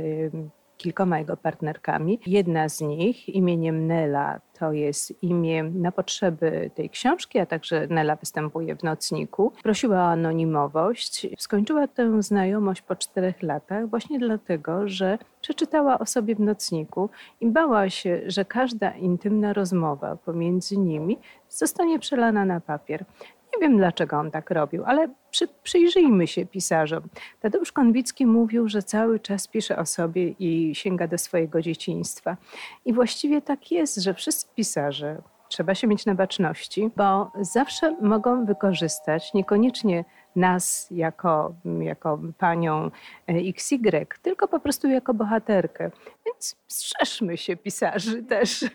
kilkoma 0.79 1.19
jego 1.19 1.37
partnerkami. 1.37 2.19
Jedna 2.25 2.69
z 2.69 2.81
nich 2.81 3.29
imieniem 3.29 3.87
Nela 3.87 4.39
to 4.59 4.71
jest 4.71 5.23
imię 5.23 5.63
na 5.63 5.91
potrzeby 5.91 6.71
tej 6.75 6.89
książki, 6.89 7.39
a 7.39 7.45
także 7.45 7.87
Nela 7.87 8.15
występuje 8.15 8.75
w 8.75 8.83
nocniku. 8.83 9.51
Prosiła 9.63 9.97
o 9.97 10.11
anonimowość. 10.11 11.27
Skończyła 11.37 11.87
tę 11.87 12.23
znajomość 12.23 12.81
po 12.81 12.95
czterech 12.95 13.43
latach 13.43 13.89
właśnie 13.89 14.19
dlatego, 14.19 14.87
że 14.87 15.17
przeczytała 15.41 15.99
o 15.99 16.05
sobie 16.05 16.35
w 16.35 16.39
nocniku 16.39 17.09
i 17.41 17.47
bała 17.47 17.89
się, 17.89 18.21
że 18.27 18.45
każda 18.45 18.91
intymna 18.91 19.53
rozmowa 19.53 20.15
pomiędzy 20.15 20.77
nimi 20.77 21.17
zostanie 21.49 21.99
przelana 21.99 22.45
na 22.45 22.59
papier. 22.59 23.05
Nie 23.53 23.61
wiem, 23.61 23.77
dlaczego 23.77 24.17
on 24.17 24.31
tak 24.31 24.51
robił, 24.51 24.83
ale 24.85 25.07
przy, 25.31 25.47
przyjrzyjmy 25.63 26.27
się 26.27 26.45
pisarzom. 26.45 27.03
Tadeusz 27.39 27.71
Konwicki 27.71 28.25
mówił, 28.25 28.69
że 28.69 28.83
cały 28.83 29.19
czas 29.19 29.47
pisze 29.47 29.77
o 29.77 29.85
sobie 29.85 30.27
i 30.39 30.75
sięga 30.75 31.07
do 31.07 31.17
swojego 31.17 31.61
dzieciństwa. 31.61 32.37
I 32.85 32.93
właściwie 32.93 33.41
tak 33.41 33.71
jest, 33.71 33.95
że 33.95 34.13
wszyscy 34.13 34.47
pisarze, 34.55 35.21
trzeba 35.49 35.75
się 35.75 35.87
mieć 35.87 36.05
na 36.05 36.15
baczności, 36.15 36.89
bo 36.97 37.31
zawsze 37.41 37.95
mogą 38.01 38.45
wykorzystać 38.45 39.33
niekoniecznie 39.33 40.05
nas 40.35 40.87
jako, 40.91 41.53
jako 41.79 42.19
panią 42.37 42.85
e, 42.85 42.89
XY, 43.27 44.07
tylko 44.21 44.47
po 44.47 44.59
prostu 44.59 44.87
jako 44.87 45.13
bohaterkę. 45.13 45.91
Więc 46.25 46.55
strzeżmy 46.67 47.37
się 47.37 47.57
pisarzy 47.57 48.23
też. 48.23 48.65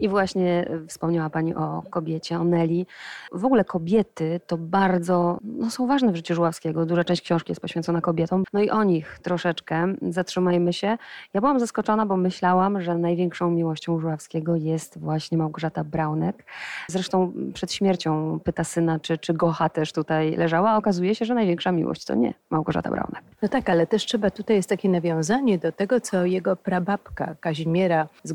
I 0.00 0.08
właśnie 0.08 0.68
wspomniała 0.88 1.30
Pani 1.30 1.54
o 1.54 1.82
kobiecie, 1.90 2.38
o 2.38 2.44
Neli. 2.44 2.86
W 3.32 3.44
ogóle 3.44 3.64
kobiety 3.64 4.40
to 4.46 4.58
bardzo 4.58 5.38
no, 5.44 5.70
są 5.70 5.86
ważne 5.86 6.12
w 6.12 6.16
życiu 6.16 6.34
Żuławskiego. 6.34 6.86
Duża 6.86 7.04
część 7.04 7.22
książki 7.22 7.50
jest 7.50 7.60
poświęcona 7.60 8.00
kobietom. 8.00 8.44
No 8.52 8.60
i 8.60 8.70
o 8.70 8.84
nich 8.84 9.18
troszeczkę 9.22 9.94
zatrzymajmy 10.02 10.72
się. 10.72 10.98
Ja 11.34 11.40
byłam 11.40 11.60
zaskoczona, 11.60 12.06
bo 12.06 12.16
myślałam, 12.16 12.82
że 12.82 12.98
największą 12.98 13.50
miłością 13.50 14.00
Żuławskiego 14.00 14.56
jest 14.56 14.98
właśnie 14.98 15.38
Małgorzata 15.38 15.84
Braunek. 15.84 16.44
Zresztą 16.88 17.32
przed 17.54 17.72
śmiercią 17.72 18.40
pyta 18.44 18.64
syna, 18.64 19.00
czy, 19.00 19.18
czy 19.18 19.34
Gocha 19.34 19.68
też 19.68 19.92
tutaj 19.92 20.36
leżała, 20.36 20.76
okazuje 20.76 21.14
się, 21.14 21.24
że 21.24 21.34
największa 21.34 21.72
miłość 21.72 22.04
to 22.04 22.14
nie 22.14 22.34
Małgorzata 22.50 22.90
Braunek. 22.90 23.22
No 23.42 23.48
tak, 23.48 23.70
ale 23.70 23.86
też 23.86 24.06
trzeba, 24.06 24.30
tutaj 24.30 24.56
jest 24.56 24.68
takie 24.68 24.88
nawiązanie 24.88 25.58
do 25.58 25.72
tego, 25.72 26.00
co 26.00 26.24
jego 26.24 26.56
prababka 26.56 27.34
Kazimiera 27.40 28.08
z 28.24 28.32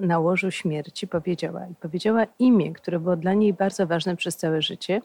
Na 0.00 0.18
łożu 0.18 0.50
śmierci 0.50 1.08
powiedziała. 1.08 1.66
I 1.66 1.74
powiedziała 1.74 2.26
imię, 2.38 2.72
które 2.72 3.00
było 3.00 3.16
dla 3.16 3.34
niej 3.34 3.52
bardzo 3.52 3.86
ważne 3.86 4.16
przez 4.16 4.36
całe 4.36 4.62
życie. 4.62 5.00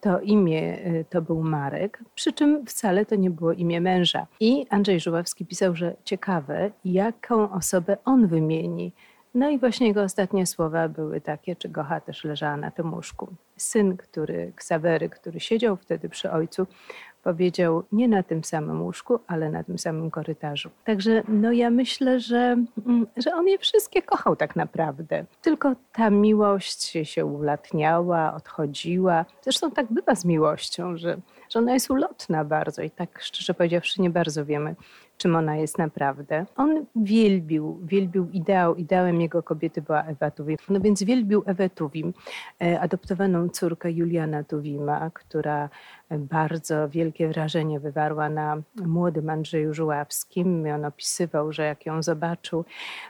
To 0.00 0.20
imię 0.20 0.86
y, 0.86 1.04
to 1.10 1.22
był 1.22 1.42
Marek, 1.42 2.04
przy 2.14 2.32
czym 2.32 2.66
wcale 2.66 3.06
to 3.06 3.14
nie 3.14 3.30
było 3.30 3.52
imię 3.52 3.80
męża. 3.80 4.26
I 4.40 4.66
Andrzej 4.70 5.00
Żuławski 5.00 5.46
pisał, 5.46 5.76
że 5.76 5.96
ciekawe, 6.04 6.70
jaką 6.84 7.52
osobę 7.52 7.96
on 8.04 8.26
wymieni. 8.26 8.92
No 9.34 9.50
i 9.50 9.58
właśnie 9.58 9.86
jego 9.86 10.02
ostatnie 10.02 10.46
słowa 10.46 10.88
były 10.88 11.20
takie, 11.20 11.56
czy 11.56 11.68
Gocha 11.68 12.00
też 12.00 12.24
leżała 12.24 12.56
na 12.56 12.70
tym 12.70 12.94
łóżku. 12.94 13.28
Syn, 13.56 13.96
który, 13.96 14.52
Ksawery, 14.56 15.08
który 15.08 15.40
siedział 15.40 15.76
wtedy 15.76 16.08
przy 16.08 16.30
ojcu, 16.30 16.66
powiedział 17.22 17.82
nie 17.92 18.08
na 18.08 18.22
tym 18.22 18.44
samym 18.44 18.82
łóżku, 18.82 19.20
ale 19.26 19.50
na 19.50 19.64
tym 19.64 19.78
samym 19.78 20.10
korytarzu. 20.10 20.70
Także 20.84 21.22
no 21.28 21.52
ja 21.52 21.70
myślę, 21.70 22.20
że, 22.20 22.56
mm, 22.86 23.06
że 23.16 23.34
on 23.34 23.48
je 23.48 23.58
wszystkie 23.58 24.02
kochał 24.02 24.36
tak 24.36 24.56
naprawdę. 24.56 25.24
Tylko 25.42 25.74
ta 25.92 26.10
miłość 26.10 26.96
się 27.02 27.26
ulatniała, 27.26 28.34
odchodziła. 28.34 29.24
Zresztą 29.42 29.70
tak 29.70 29.86
bywa 29.92 30.14
z 30.14 30.24
miłością, 30.24 30.96
że, 30.96 31.16
że 31.50 31.58
ona 31.58 31.74
jest 31.74 31.90
ulotna 31.90 32.44
bardzo 32.44 32.82
i 32.82 32.90
tak 32.90 33.22
szczerze 33.22 33.54
powiedziawszy 33.54 34.02
nie 34.02 34.10
bardzo 34.10 34.44
wiemy, 34.44 34.74
czym 35.20 35.36
ona 35.36 35.56
jest 35.56 35.78
naprawdę. 35.78 36.46
On 36.56 36.86
wielbił, 36.96 37.80
wielbił 37.82 38.28
ideał. 38.32 38.74
Ideałem 38.74 39.20
jego 39.20 39.42
kobiety 39.42 39.82
była 39.82 40.02
Ewa 40.02 40.30
Tuwim. 40.30 40.56
No 40.68 40.80
więc 40.80 41.02
wielbił 41.02 41.42
Ewę 41.46 41.70
Tuwim, 41.70 42.12
e, 42.62 42.80
adoptowaną 42.80 43.48
córkę 43.48 43.92
Juliana 43.92 44.44
Tuwima, 44.44 45.10
która 45.14 45.68
bardzo 46.18 46.88
wielkie 46.88 47.28
wrażenie 47.28 47.80
wywarła 47.80 48.28
na 48.28 48.62
młodym 48.86 49.30
Andrzeju 49.30 49.74
Żuławskim. 49.74 50.66
On 50.74 50.84
opisywał, 50.84 51.52
że 51.52 51.64
jak 51.64 51.86
ją 51.86 52.02
zobaczył, 52.02 52.64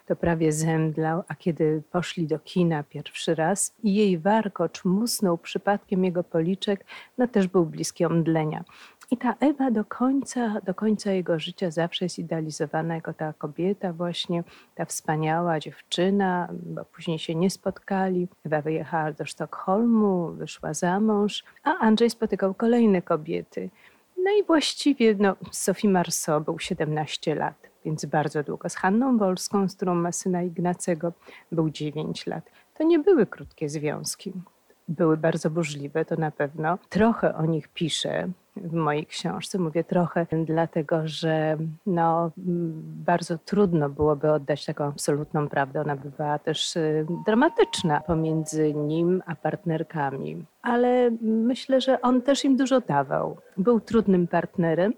to 0.06 0.16
prawie 0.16 0.52
zemdlał, 0.52 1.22
a 1.28 1.34
kiedy 1.34 1.82
poszli 1.92 2.26
do 2.26 2.38
kina 2.38 2.82
pierwszy 2.82 3.34
raz 3.34 3.74
i 3.82 3.94
jej 3.94 4.18
warkocz 4.18 4.84
musnął 4.84 5.38
przypadkiem 5.38 6.04
jego 6.04 6.24
policzek, 6.24 6.84
no 7.18 7.28
też 7.28 7.46
był 7.46 7.66
bliski 7.66 8.04
omdlenia. 8.04 8.64
I 9.12 9.16
ta 9.16 9.34
Ewa 9.40 9.70
do 9.70 9.84
końca, 9.84 10.60
do 10.66 10.74
końca 10.74 11.12
jego 11.12 11.38
życia 11.38 11.70
zawsze 11.70 12.04
jest 12.04 12.18
idealizowana 12.18 12.94
jako 12.94 13.12
ta 13.12 13.32
kobieta 13.32 13.92
właśnie, 13.92 14.44
ta 14.74 14.84
wspaniała 14.84 15.60
dziewczyna, 15.60 16.48
bo 16.52 16.84
później 16.84 17.18
się 17.18 17.34
nie 17.34 17.50
spotkali. 17.50 18.28
Ewa 18.44 18.62
wyjechała 18.62 19.12
do 19.12 19.24
Sztokholmu, 19.24 20.32
wyszła 20.32 20.74
za 20.74 21.00
mąż, 21.00 21.44
a 21.62 21.78
Andrzej 21.78 22.10
spotykał 22.10 22.54
kolejne 22.90 23.02
kobiety. 23.02 23.70
No 24.16 24.30
i 24.40 24.44
właściwie 24.44 25.14
no, 25.18 25.36
Sophie 25.52 25.90
Marceau 25.90 26.40
był 26.40 26.58
17 26.58 27.34
lat, 27.34 27.54
więc 27.84 28.04
bardzo 28.04 28.42
długo. 28.42 28.68
Z 28.68 28.76
Hanną 28.76 29.18
Wolską, 29.18 29.68
z 29.68 29.76
którą 29.76 29.94
ma 29.94 30.12
syna 30.12 30.42
Ignacego, 30.42 31.12
był 31.52 31.70
9 31.70 32.26
lat. 32.26 32.50
To 32.74 32.84
nie 32.84 32.98
były 32.98 33.26
krótkie 33.26 33.68
związki. 33.68 34.32
Były 34.88 35.16
bardzo 35.16 35.50
burzliwe, 35.50 36.04
to 36.04 36.16
na 36.16 36.30
pewno. 36.30 36.78
Trochę 36.88 37.34
o 37.34 37.46
nich 37.46 37.68
piszę 37.68 38.28
w 38.56 38.72
mojej 38.72 39.06
książce. 39.06 39.58
Mówię 39.58 39.84
trochę, 39.84 40.26
dlatego 40.46 41.00
że 41.04 41.56
no, 41.86 42.30
bardzo 43.06 43.38
trudno 43.38 43.88
byłoby 43.88 44.32
oddać 44.32 44.64
taką 44.64 44.84
absolutną 44.84 45.48
prawdę. 45.48 45.80
Ona 45.80 45.96
bywała 45.96 46.38
też 46.38 46.76
y, 46.76 47.06
dramatyczna 47.26 48.00
pomiędzy 48.00 48.74
nim 48.74 49.22
a 49.26 49.34
partnerkami. 49.34 50.44
Ale 50.62 51.10
myślę, 51.20 51.80
że 51.80 52.00
on 52.00 52.22
też 52.22 52.44
im 52.44 52.56
dużo 52.56 52.80
dawał. 52.80 53.36
Był 53.56 53.80
trudnym 53.80 54.26
partnerem, 54.26 54.92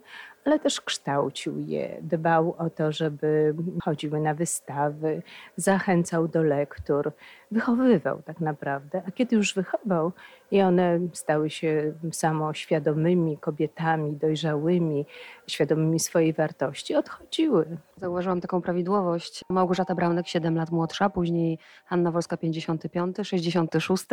ale 0.44 0.58
też 0.58 0.80
kształcił 0.80 1.58
je, 1.58 1.98
dbał 2.02 2.54
o 2.58 2.70
to, 2.70 2.92
żeby 2.92 3.54
chodziły 3.84 4.20
na 4.20 4.34
wystawy, 4.34 5.22
zachęcał 5.56 6.28
do 6.28 6.42
lektur, 6.42 7.12
wychowywał 7.52 8.22
tak 8.22 8.40
naprawdę. 8.40 9.02
A 9.06 9.10
kiedy 9.10 9.36
już 9.36 9.54
wychował 9.54 10.12
i 10.50 10.62
one 10.62 11.00
stały 11.12 11.50
się 11.50 11.92
samoświadomymi 12.12 13.38
kobietami, 13.38 14.12
dojrzałymi, 14.12 15.06
świadomymi 15.46 16.00
swojej 16.00 16.32
wartości, 16.32 16.94
odchodziły. 16.94 17.78
Zauważyłam 17.96 18.40
taką 18.40 18.62
prawidłowość. 18.62 19.42
Małgorzata 19.50 19.94
Braunek 19.94 20.28
7 20.28 20.56
lat 20.56 20.70
młodsza, 20.70 21.10
później 21.10 21.58
Hanna 21.84 22.10
Wolska 22.10 22.36
55, 22.36 23.16
66. 23.22 24.04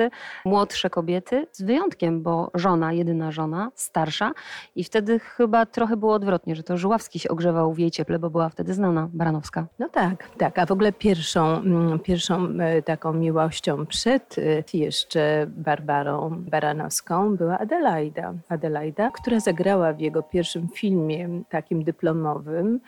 Młodsze 0.45 0.89
kobiety, 0.89 1.47
z 1.51 1.61
wyjątkiem, 1.61 2.23
bo 2.23 2.51
żona, 2.53 2.93
jedyna 2.93 3.31
żona, 3.31 3.71
starsza 3.75 4.31
i 4.75 4.83
wtedy 4.83 5.19
chyba 5.19 5.65
trochę 5.65 5.97
było 5.97 6.13
odwrotnie, 6.13 6.55
że 6.55 6.63
to 6.63 6.77
Żuławski 6.77 7.19
się 7.19 7.29
ogrzewał 7.29 7.73
w 7.73 7.79
jej 7.79 7.91
cieple, 7.91 8.19
bo 8.19 8.29
była 8.29 8.49
wtedy 8.49 8.73
znana 8.73 9.09
Baranowska. 9.13 9.67
No 9.79 9.89
tak, 9.89 10.29
tak. 10.37 10.59
A 10.59 10.65
w 10.65 10.71
ogóle 10.71 10.93
pierwszą, 10.93 11.57
mm, 11.57 11.99
pierwszą 11.99 12.47
e, 12.59 12.81
taką 12.81 13.13
miłością 13.29 13.85
przed 13.85 14.35
e, 14.73 14.77
jeszcze 14.77 15.45
Barbarą 15.47 16.29
Baranowską 16.51 17.35
była 17.35 17.59
Adelaida. 17.59 18.33
Adelaida, 18.49 19.11
która 19.11 19.39
zagrała 19.39 19.93
w 19.93 19.99
jego 19.99 20.23
pierwszym 20.23 20.67
filmie 20.67 21.29
takim 21.49 21.83
dyplomowym 21.83 22.79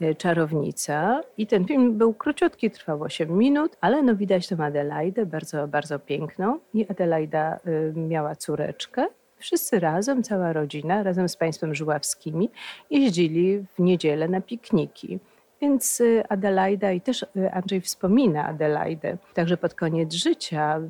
e, 0.00 0.14
Czarownica. 0.14 1.20
I 1.38 1.46
ten 1.46 1.64
film 1.64 1.98
był 1.98 2.14
króciutki, 2.14 2.70
trwał 2.70 3.02
8 3.02 3.38
minut, 3.38 3.76
ale 3.80 4.02
no 4.02 4.16
widać 4.16 4.48
tę 4.48 4.56
Adelaidę, 4.64 5.26
bardzo, 5.26 5.68
bardzo 5.68 5.98
piękną. 5.98 6.58
I 6.74 6.86
Adelaida 6.88 7.58
miała 7.94 8.36
córeczkę 8.36 9.06
Wszyscy 9.38 9.80
razem, 9.80 10.22
cała 10.22 10.52
rodzina, 10.52 11.02
razem 11.02 11.28
z 11.28 11.36
państwem 11.36 11.74
żuławskimi 11.74 12.50
jeździli 12.90 13.58
w 13.58 13.78
niedzielę 13.78 14.28
na 14.28 14.40
pikniki. 14.40 15.18
Więc 15.60 16.00
y, 16.00 16.22
Adelaida 16.28 16.92
i 16.92 17.00
też 17.00 17.22
y, 17.22 17.52
Andrzej 17.52 17.80
wspomina 17.80 18.46
Adelaidę, 18.46 19.16
także 19.34 19.56
pod 19.56 19.74
koniec 19.74 20.14
życia, 20.14 20.80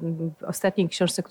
w 0.40 0.42
ostatniej 0.42 0.88
książce, 0.88 1.22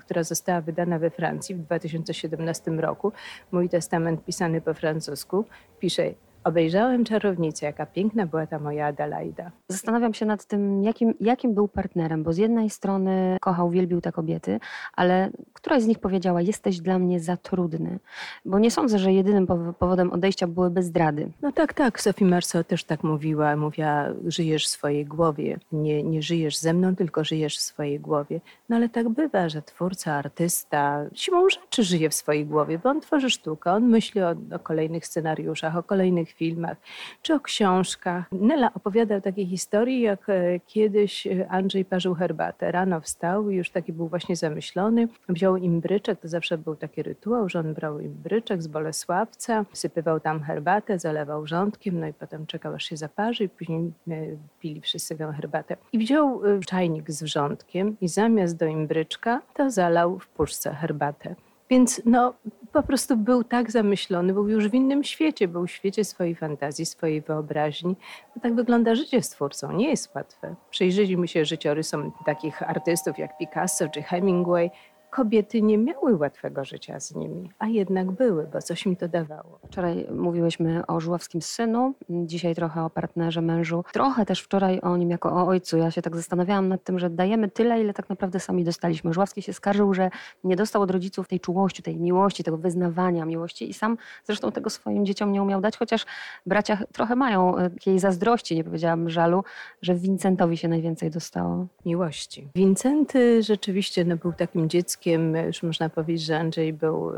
która 0.00 0.22
została 0.22 0.60
wydana 0.60 0.98
we 0.98 1.10
Francji 1.10 1.54
w 1.54 1.58
2017 1.58 2.70
roku, 2.70 3.12
Mój 3.52 3.68
testament 3.68 4.24
pisany 4.24 4.60
po 4.60 4.74
francusku, 4.74 5.44
pisze 5.78 6.14
Obejrzałem 6.44 7.04
czarownicę, 7.04 7.66
jaka 7.66 7.86
piękna 7.86 8.26
była 8.26 8.46
ta 8.46 8.58
moja 8.58 8.86
Adelaida. 8.86 9.50
Zastanawiam 9.68 10.14
się 10.14 10.26
nad 10.26 10.44
tym, 10.44 10.84
jakim, 10.84 11.14
jakim 11.20 11.54
był 11.54 11.68
partnerem, 11.68 12.22
bo 12.22 12.32
z 12.32 12.36
jednej 12.36 12.70
strony 12.70 13.36
kochał, 13.40 13.70
wielbił 13.70 14.00
te 14.00 14.12
kobiety, 14.12 14.60
ale 14.96 15.30
któraś 15.52 15.82
z 15.82 15.86
nich 15.86 15.98
powiedziała, 15.98 16.42
jesteś 16.42 16.80
dla 16.80 16.98
mnie 16.98 17.20
za 17.20 17.36
trudny, 17.36 17.98
bo 18.44 18.58
nie 18.58 18.70
sądzę, 18.70 18.98
że 18.98 19.12
jedynym 19.12 19.46
powodem 19.78 20.12
odejścia 20.12 20.46
byłyby 20.46 20.82
zdrady. 20.82 21.28
No 21.42 21.52
tak, 21.52 21.74
tak, 21.74 22.00
Sophie 22.00 22.26
Marceau 22.26 22.64
też 22.64 22.84
tak 22.84 23.02
mówiła, 23.04 23.56
mówiła, 23.56 24.04
żyjesz 24.26 24.66
w 24.66 24.68
swojej 24.68 25.04
głowie, 25.06 25.58
nie, 25.72 26.02
nie 26.02 26.22
żyjesz 26.22 26.56
ze 26.56 26.74
mną, 26.74 26.96
tylko 26.96 27.24
żyjesz 27.24 27.58
w 27.58 27.62
swojej 27.62 28.00
głowie. 28.00 28.40
No 28.68 28.76
ale 28.76 28.88
tak 28.88 29.08
bywa, 29.08 29.48
że 29.48 29.62
twórca, 29.62 30.12
artysta 30.12 31.04
siłą 31.14 31.48
rzeczy 31.48 31.84
żyje 31.84 32.10
w 32.10 32.14
swojej 32.14 32.46
głowie, 32.46 32.78
bo 32.78 32.90
on 32.90 33.00
tworzy 33.00 33.30
sztukę, 33.30 33.72
on 33.72 33.88
myśli 33.88 34.22
o, 34.22 34.34
o 34.54 34.58
kolejnych 34.58 35.06
scenariuszach, 35.06 35.76
o 35.76 35.82
kolejnych 35.82 36.33
filmach 36.34 36.76
czy 37.22 37.34
o 37.34 37.40
książkach. 37.40 38.24
Nela 38.32 38.70
opowiada 38.74 39.16
o 39.16 39.20
takiej 39.20 39.46
historii, 39.46 40.00
jak 40.00 40.28
e, 40.28 40.60
kiedyś 40.66 41.26
e, 41.26 41.48
Andrzej 41.48 41.84
parzył 41.84 42.14
herbatę. 42.14 42.72
Rano 42.72 43.00
wstał 43.00 43.50
i 43.50 43.56
już 43.56 43.70
taki 43.70 43.92
był 43.92 44.08
właśnie 44.08 44.36
zamyślony. 44.36 45.08
Wziął 45.28 45.56
imbryczek, 45.56 46.20
to 46.20 46.28
zawsze 46.28 46.58
był 46.58 46.76
taki 46.76 47.02
rytuał, 47.02 47.48
że 47.48 47.58
on 47.58 47.74
brał 47.74 48.00
imbryczek 48.00 48.62
z 48.62 48.66
Bolesławca, 48.66 49.64
sypywał 49.72 50.20
tam 50.20 50.42
herbatę, 50.42 50.98
zalewał 50.98 51.42
wrzątkiem, 51.42 52.00
no 52.00 52.06
i 52.06 52.12
potem 52.12 52.46
czekał 52.46 52.74
aż 52.74 52.84
się 52.84 52.96
zaparzy 52.96 53.44
i 53.44 53.48
później 53.48 53.92
e, 54.10 54.26
pili 54.60 54.80
wszyscy 54.80 55.16
tę 55.16 55.32
herbatę. 55.36 55.76
I 55.92 55.98
wziął 55.98 56.42
czajnik 56.66 57.10
z 57.10 57.22
wrzątkiem 57.22 57.96
i 58.00 58.08
zamiast 58.08 58.56
do 58.56 58.66
imbryczka 58.66 59.42
to 59.54 59.70
zalał 59.70 60.18
w 60.18 60.28
puszce 60.28 60.74
herbatę. 60.74 61.34
Więc 61.70 62.02
no, 62.04 62.34
po 62.74 62.82
prostu 62.82 63.16
był 63.16 63.44
tak 63.44 63.70
zamyślony, 63.70 64.32
był 64.32 64.48
już 64.48 64.68
w 64.68 64.74
innym 64.74 65.04
świecie, 65.04 65.48
był 65.48 65.66
w 65.66 65.70
świecie 65.70 66.04
swojej 66.04 66.34
fantazji, 66.34 66.86
swojej 66.86 67.20
wyobraźni. 67.20 67.96
Tak 68.42 68.54
wygląda 68.54 68.94
życie 68.94 69.22
z 69.22 69.28
twórcą, 69.28 69.72
nie 69.72 69.90
jest 69.90 70.14
łatwe. 70.14 70.54
Przyjrzyjmy 70.70 71.28
się 71.28 71.44
życiorysom 71.44 72.12
takich 72.26 72.62
artystów 72.62 73.18
jak 73.18 73.38
Picasso 73.38 73.88
czy 73.88 74.02
Hemingway. 74.02 74.70
Kobiety 75.14 75.62
nie 75.62 75.78
miały 75.78 76.16
łatwego 76.16 76.64
życia 76.64 77.00
z 77.00 77.14
nimi, 77.14 77.50
a 77.58 77.66
jednak 77.66 78.10
były, 78.10 78.46
bo 78.52 78.62
coś 78.62 78.86
im 78.86 78.96
to 78.96 79.08
dawało. 79.08 79.58
Wczoraj 79.66 80.06
mówiłyśmy 80.10 80.86
o 80.86 81.00
żuławskim 81.00 81.42
synu, 81.42 81.94
dzisiaj 82.08 82.54
trochę 82.54 82.84
o 82.84 82.90
partnerze, 82.90 83.40
mężu, 83.40 83.84
trochę 83.92 84.26
też 84.26 84.40
wczoraj 84.40 84.80
o 84.80 84.96
nim 84.96 85.10
jako 85.10 85.32
o 85.32 85.46
ojcu. 85.46 85.76
Ja 85.76 85.90
się 85.90 86.02
tak 86.02 86.16
zastanawiałam 86.16 86.68
nad 86.68 86.84
tym, 86.84 86.98
że 86.98 87.10
dajemy 87.10 87.48
tyle, 87.48 87.80
ile 87.80 87.94
tak 87.94 88.08
naprawdę 88.08 88.40
sami 88.40 88.64
dostaliśmy. 88.64 89.12
Żuławski 89.12 89.42
się 89.42 89.52
skarżył, 89.52 89.94
że 89.94 90.10
nie 90.44 90.56
dostał 90.56 90.82
od 90.82 90.90
rodziców 90.90 91.28
tej 91.28 91.40
czułości, 91.40 91.82
tej 91.82 91.96
miłości, 91.96 92.44
tego 92.44 92.56
wyznawania 92.56 93.24
miłości 93.24 93.70
i 93.70 93.74
sam 93.74 93.96
zresztą 94.24 94.52
tego 94.52 94.70
swoim 94.70 95.06
dzieciom 95.06 95.32
nie 95.32 95.42
umiał 95.42 95.60
dać, 95.60 95.76
chociaż 95.76 96.06
bracia 96.46 96.78
trochę 96.92 97.16
mają 97.16 97.56
e, 97.56 97.70
takiej 97.70 97.98
zazdrości, 97.98 98.56
nie 98.56 98.64
powiedziałabym 98.64 99.10
żalu, 99.10 99.44
że 99.82 99.94
Vincentowi 99.94 100.56
się 100.56 100.68
najwięcej 100.68 101.10
dostało. 101.10 101.66
Miłości. 101.86 102.48
Wincenty 102.54 103.42
rzeczywiście 103.42 104.04
no, 104.04 104.16
był 104.16 104.32
takim 104.32 104.68
dzieckiem, 104.68 105.03
już 105.46 105.62
można 105.62 105.88
powiedzieć, 105.88 106.26
że 106.26 106.38
Andrzej 106.38 106.72
był 106.72 107.12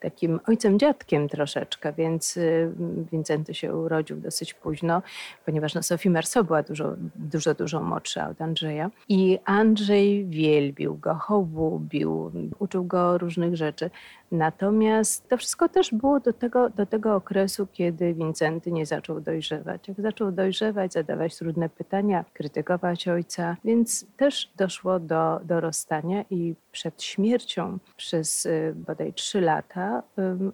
takim 0.00 0.40
ojcem 0.46 0.78
dziadkiem 0.78 1.28
troszeczkę, 1.28 1.92
więc 1.92 2.38
Wincenty 3.12 3.54
się 3.54 3.76
urodził 3.76 4.16
dosyć 4.16 4.54
późno, 4.54 5.02
ponieważ 5.46 5.74
no, 5.74 5.82
Sophie 5.82 6.10
Marceau 6.10 6.44
była 6.44 6.62
dużo, 6.62 6.94
dużo, 7.16 7.54
dużo 7.54 7.82
młodsza 7.82 8.28
od 8.28 8.40
Andrzeja. 8.40 8.90
I 9.08 9.38
Andrzej 9.44 10.26
wielbił 10.26 10.96
go, 10.96 11.14
hołubił, 11.14 12.30
uczył 12.58 12.84
go 12.84 13.18
różnych 13.18 13.56
rzeczy. 13.56 13.90
Natomiast 14.32 15.28
to 15.28 15.36
wszystko 15.36 15.68
też 15.68 15.90
było 15.90 16.20
do 16.20 16.32
tego, 16.32 16.70
do 16.70 16.86
tego 16.86 17.14
okresu, 17.14 17.66
kiedy 17.72 18.14
Wincenty 18.14 18.72
nie 18.72 18.86
zaczął 18.86 19.20
dojrzewać. 19.20 19.88
Jak 19.88 20.00
zaczął 20.00 20.32
dojrzewać, 20.32 20.92
zadawać 20.92 21.38
trudne 21.38 21.68
pytania, 21.68 22.24
krytykować 22.32 23.08
ojca, 23.08 23.56
więc 23.64 24.06
też 24.16 24.50
doszło 24.56 25.00
do, 25.00 25.40
do 25.44 25.60
rozstania 25.60 26.24
i 26.30 26.54
przed 26.72 27.02
śmiercią 27.02 27.78
przez 27.96 28.46
y, 28.46 28.74
bodaj 28.76 29.12
trzy 29.12 29.40
lata 29.40 30.02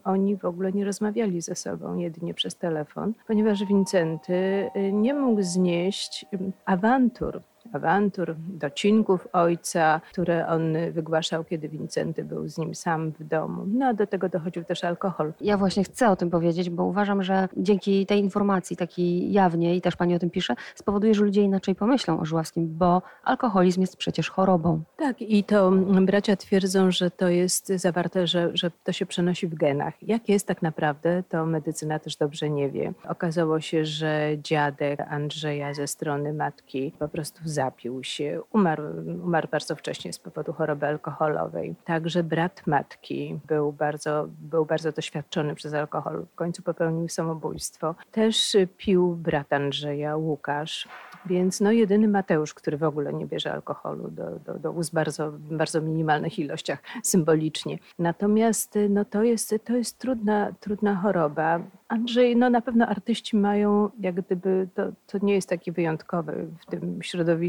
oni 0.05 0.37
w 0.37 0.45
ogóle 0.45 0.73
nie 0.73 0.85
rozmawiali 0.85 1.41
ze 1.41 1.55
sobą, 1.55 1.97
jedynie 1.97 2.35
przez 2.35 2.57
telefon, 2.57 3.15
ponieważ 3.27 3.65
Wincenty 3.65 4.71
y, 4.77 4.93
nie 4.93 5.15
mógł 5.15 5.43
znieść 5.43 6.27
awantur 6.65 7.43
awantur, 7.73 8.37
docinków 8.39 9.29
ojca, 9.33 10.01
które 10.13 10.47
on 10.47 10.77
wygłaszał, 10.93 11.45
kiedy 11.45 11.69
Wincenty 11.69 12.25
był 12.25 12.49
z 12.49 12.59
nim 12.59 12.75
sam 12.75 13.11
w 13.11 13.25
domu. 13.25 13.65
No 13.67 13.87
a 13.87 13.95
do 13.95 14.07
tego 14.07 14.29
dochodził 14.29 14.65
też 14.65 14.85
alkohol. 14.85 15.33
Ja 15.41 15.57
właśnie 15.57 15.85
chcę 15.85 16.11
o 16.11 16.17
tym 16.17 16.31
powiedzieć, 16.31 16.71
bo 16.71 16.85
uważam, 16.85 17.23
że 17.23 17.49
dzięki 17.57 18.07
tej 18.07 18.21
informacji 18.21 18.77
takiej 18.77 19.33
jawnie 19.33 19.77
i 19.77 19.81
też 19.81 19.97
pani 19.97 20.15
o 20.15 20.19
tym 20.19 20.31
pisze, 20.31 20.55
spowoduje, 20.75 21.15
że 21.15 21.25
ludzie 21.25 21.43
inaczej 21.43 21.75
pomyślą 21.75 22.21
o 22.21 22.25
Żuławskim, 22.25 22.79
bo 22.79 23.03
alkoholizm 23.25 23.81
jest 23.81 23.97
przecież 23.97 24.31
chorobą. 24.31 24.83
Tak 24.97 25.23
i 25.23 25.45
to 25.45 25.71
bracia 26.01 26.37
twierdzą, 26.37 26.91
że 26.91 27.11
to 27.11 27.29
jest 27.29 27.67
zawarte, 27.67 28.27
że, 28.27 28.51
że 28.55 28.71
to 28.85 28.93
się 28.93 29.07
przenosi 29.07 29.47
w 29.47 29.55
genach. 29.55 30.03
Jak 30.03 30.29
jest 30.29 30.47
tak 30.47 30.63
naprawdę, 30.63 31.23
to 31.29 31.47
medycyna 31.47 31.99
też 31.99 32.17
dobrze 32.17 32.51
nie 32.51 32.71
wie. 32.71 32.93
Okazało 33.09 33.61
się, 33.61 33.85
że 33.85 34.31
dziadek 34.43 35.01
Andrzeja 35.01 35.75
ze 35.75 35.87
strony 35.87 36.33
matki 36.33 36.93
po 36.99 37.09
prostu 37.09 37.43
zapił 37.59 38.05
się, 38.05 38.41
umarł, 38.53 38.83
umarł 39.25 39.49
bardzo 39.51 39.77
wcześnie 39.77 40.13
z 40.13 40.19
powodu 40.19 40.53
choroby 40.53 40.87
alkoholowej. 40.87 41.75
Także 41.85 42.23
brat 42.23 42.67
matki 42.67 43.39
był 43.47 43.73
bardzo, 43.73 44.29
był 44.41 44.65
bardzo 44.65 44.93
doświadczony 44.93 45.55
przez 45.55 45.75
alkohol. 45.75 46.27
W 46.33 46.35
końcu 46.35 46.63
popełnił 46.63 47.09
samobójstwo. 47.09 47.95
Też 48.13 48.57
pił 48.77 49.17
brat 49.17 49.53
Andrzeja, 49.53 50.17
Łukasz. 50.17 50.89
Więc 51.27 51.61
no 51.61 51.73
jedyny 51.73 52.09
Mateusz, 52.09 52.55
który 52.55 52.77
w 52.77 52.83
ogóle 52.83 53.13
nie 53.13 53.27
bierze 53.27 53.53
alkoholu 53.53 54.11
do, 54.11 54.25
do, 54.47 54.59
do 54.59 54.73
ust 54.73 54.95
bardzo, 54.95 55.33
bardzo 55.51 55.81
minimalnych 55.81 56.39
ilościach 56.39 56.79
symbolicznie. 57.03 57.79
Natomiast 57.99 58.79
no 58.89 59.05
to 59.05 59.23
jest, 59.23 59.55
to 59.65 59.77
jest 59.77 59.99
trudna, 59.99 60.53
trudna 60.61 60.97
choroba. 60.97 61.61
Andrzej, 61.89 62.37
no 62.37 62.51
na 62.51 62.61
pewno 62.61 62.87
artyści 62.87 63.37
mają, 63.37 63.91
jak 64.01 64.15
gdyby, 64.15 64.69
to, 64.75 64.83
to 65.07 65.19
nie 65.23 65.35
jest 65.35 65.49
taki 65.49 65.73
wyjątkowy 65.73 66.47
w 66.59 66.67
tym 66.67 67.03
środowisku, 67.03 67.48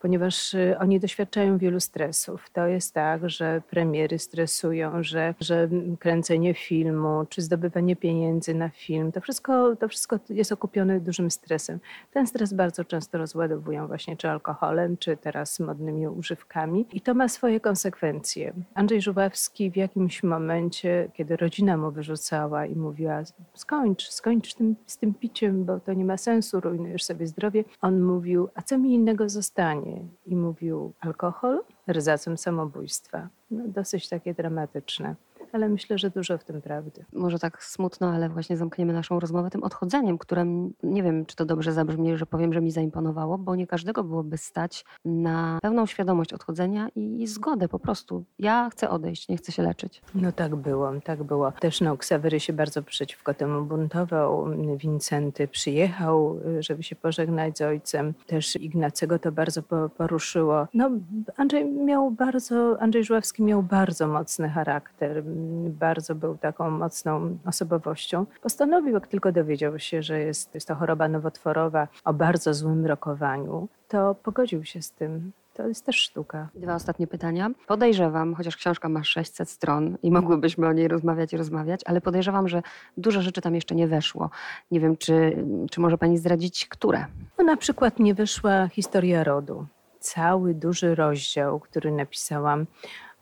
ponieważ 0.00 0.54
y, 0.54 0.76
oni 0.78 1.00
doświadczają 1.00 1.58
wielu 1.58 1.80
stresów. 1.80 2.50
To 2.50 2.66
jest 2.66 2.94
tak, 2.94 3.30
że 3.30 3.62
premiery 3.70 4.18
stresują, 4.18 5.02
że, 5.02 5.34
że 5.40 5.68
kręcenie 5.98 6.54
filmu, 6.54 7.26
czy 7.28 7.42
zdobywanie 7.42 7.96
pieniędzy 7.96 8.54
na 8.54 8.68
film, 8.68 9.12
to 9.12 9.20
wszystko, 9.20 9.76
to 9.76 9.88
wszystko 9.88 10.18
jest 10.30 10.52
okupione 10.52 11.00
dużym 11.00 11.30
stresem. 11.30 11.80
Ten 12.12 12.26
stres 12.26 12.52
bardzo 12.52 12.84
często 12.84 13.18
rozładowują 13.18 13.86
właśnie 13.86 14.16
czy 14.16 14.30
alkoholem, 14.30 14.96
czy 14.96 15.16
teraz 15.16 15.60
modnymi 15.60 16.08
używkami 16.08 16.86
i 16.92 17.00
to 17.00 17.14
ma 17.14 17.28
swoje 17.28 17.60
konsekwencje. 17.60 18.52
Andrzej 18.74 19.02
Żuławski 19.02 19.70
w 19.70 19.76
jakimś 19.76 20.22
momencie, 20.22 21.10
kiedy 21.14 21.36
rodzina 21.36 21.76
mu 21.76 21.90
wyrzucała 21.90 22.66
i 22.66 22.76
mówiła 22.76 23.22
skończ, 23.54 24.08
skończ 24.08 24.54
tym, 24.54 24.76
z 24.86 24.98
tym 24.98 25.14
piciem, 25.14 25.64
bo 25.64 25.80
to 25.80 25.92
nie 25.92 26.04
ma 26.04 26.16
sensu, 26.16 26.60
rujnujesz 26.60 27.04
sobie 27.04 27.26
zdrowie. 27.26 27.64
On 27.80 28.02
mówił, 28.02 28.48
a 28.54 28.62
co 28.62 28.78
mi 28.78 28.94
innego 28.94 29.09
zostanie? 29.28 30.04
I 30.26 30.36
mówił 30.36 30.92
alkohol, 31.00 31.64
rzacem 31.88 32.38
samobójstwa. 32.38 33.28
No, 33.50 33.64
dosyć 33.68 34.08
takie 34.08 34.34
dramatyczne 34.34 35.14
ale 35.52 35.68
myślę, 35.68 35.98
że 35.98 36.10
dużo 36.10 36.38
w 36.38 36.44
tym 36.44 36.62
prawdy. 36.62 37.04
Może 37.12 37.38
tak 37.38 37.64
smutno, 37.64 38.10
ale 38.10 38.28
właśnie 38.28 38.56
zamkniemy 38.56 38.92
naszą 38.92 39.20
rozmowę 39.20 39.50
tym 39.50 39.62
odchodzeniem, 39.62 40.18
które 40.18 40.44
nie 40.82 41.02
wiem, 41.02 41.26
czy 41.26 41.36
to 41.36 41.44
dobrze 41.44 41.72
zabrzmi, 41.72 42.16
że 42.16 42.26
powiem, 42.26 42.52
że 42.52 42.60
mi 42.60 42.70
zaimponowało, 42.70 43.38
bo 43.38 43.54
nie 43.54 43.66
każdego 43.66 44.04
byłoby 44.04 44.38
stać 44.38 44.84
na 45.04 45.58
pełną 45.62 45.86
świadomość 45.86 46.32
odchodzenia 46.32 46.88
i 46.94 47.26
zgodę 47.26 47.68
po 47.68 47.78
prostu. 47.78 48.24
Ja 48.38 48.70
chcę 48.70 48.90
odejść, 48.90 49.28
nie 49.28 49.36
chcę 49.36 49.52
się 49.52 49.62
leczyć. 49.62 50.02
No 50.14 50.32
tak 50.32 50.56
było, 50.56 50.92
tak 51.04 51.22
było. 51.22 51.52
Też 51.52 51.80
no, 51.80 51.96
Ksawery 51.96 52.40
się 52.40 52.52
bardzo 52.52 52.82
przeciwko 52.82 53.34
temu 53.34 53.64
buntował. 53.64 54.46
Wincenty 54.76 55.48
przyjechał, 55.48 56.40
żeby 56.60 56.82
się 56.82 56.96
pożegnać 56.96 57.58
z 57.58 57.60
ojcem. 57.60 58.14
Też 58.26 58.56
Ignacego 58.56 59.18
to 59.18 59.32
bardzo 59.32 59.62
poruszyło. 59.96 60.66
No, 60.74 60.90
Andrzej 61.36 61.64
miał 61.64 62.10
bardzo, 62.10 62.76
Andrzej 62.80 63.04
Żuławski 63.04 63.42
miał 63.42 63.62
bardzo 63.62 64.08
mocny 64.08 64.48
charakter 64.48 65.24
bardzo 65.70 66.14
był 66.14 66.38
taką 66.38 66.70
mocną 66.70 67.38
osobowością. 67.46 68.26
Postanowił, 68.42 68.94
jak 68.94 69.06
tylko 69.06 69.32
dowiedział 69.32 69.78
się, 69.78 70.02
że 70.02 70.20
jest, 70.20 70.54
jest 70.54 70.68
to 70.68 70.74
choroba 70.74 71.08
nowotworowa 71.08 71.88
o 72.04 72.12
bardzo 72.12 72.54
złym 72.54 72.86
rokowaniu, 72.86 73.68
to 73.88 74.14
pogodził 74.14 74.64
się 74.64 74.82
z 74.82 74.92
tym. 74.92 75.32
To 75.54 75.68
jest 75.68 75.86
też 75.86 75.96
sztuka. 75.96 76.48
Dwa 76.54 76.74
ostatnie 76.74 77.06
pytania. 77.06 77.50
Podejrzewam, 77.66 78.34
chociaż 78.34 78.56
książka 78.56 78.88
ma 78.88 79.04
600 79.04 79.50
stron 79.50 79.96
i 80.02 80.10
mogłybyśmy 80.10 80.66
o 80.66 80.72
niej 80.72 80.88
rozmawiać 80.88 81.32
i 81.32 81.36
rozmawiać, 81.36 81.80
ale 81.84 82.00
podejrzewam, 82.00 82.48
że 82.48 82.62
dużo 82.96 83.22
rzeczy 83.22 83.40
tam 83.40 83.54
jeszcze 83.54 83.74
nie 83.74 83.88
weszło. 83.88 84.30
Nie 84.70 84.80
wiem, 84.80 84.96
czy, 84.96 85.44
czy 85.70 85.80
może 85.80 85.98
pani 85.98 86.18
zdradzić, 86.18 86.68
które? 86.68 87.06
No, 87.38 87.44
na 87.44 87.56
przykład 87.56 87.98
nie 87.98 88.14
wyszła 88.14 88.68
historia 88.68 89.24
rodu. 89.24 89.66
Cały 90.00 90.54
duży 90.54 90.94
rozdział, 90.94 91.60
który 91.60 91.92
napisałam 91.92 92.66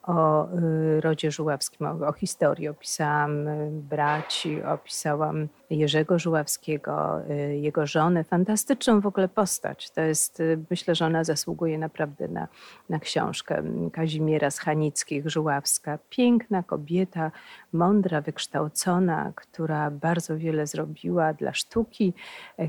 o 0.09 0.49
y, 0.59 1.01
rodzie 1.01 1.31
żuławskim, 1.31 1.87
o, 1.87 2.07
o 2.07 2.13
historii. 2.13 2.69
Opisałam 2.69 3.49
y, 3.49 3.71
braci, 3.73 4.63
opisałam 4.63 5.49
Jerzego 5.71 6.19
Żuławskiego, 6.19 7.21
y, 7.31 7.57
jego 7.57 7.87
żonę. 7.87 8.25
Fantastyczną 8.25 9.01
w 9.01 9.07
ogóle 9.07 9.29
postać. 9.29 9.91
To 9.91 10.01
jest, 10.01 10.43
myślę, 10.71 10.95
że 10.95 11.07
ona 11.07 11.25
zasługuje 11.25 11.79
naprawdę 11.79 12.29
na, 12.29 12.49
na 12.89 12.99
książkę. 12.99 13.63
Kazimiera 13.93 14.51
z 14.51 14.59
Hanickich, 14.59 15.31
Żuławska. 15.31 15.99
Piękna 16.11 16.63
kobieta, 16.63 17.31
mądra, 17.73 18.21
wykształcona, 18.21 19.33
która 19.35 19.91
bardzo 19.91 20.39
wiele 20.39 20.67
zrobiła 20.67 21.33
dla 21.33 21.53
sztuki, 21.55 22.15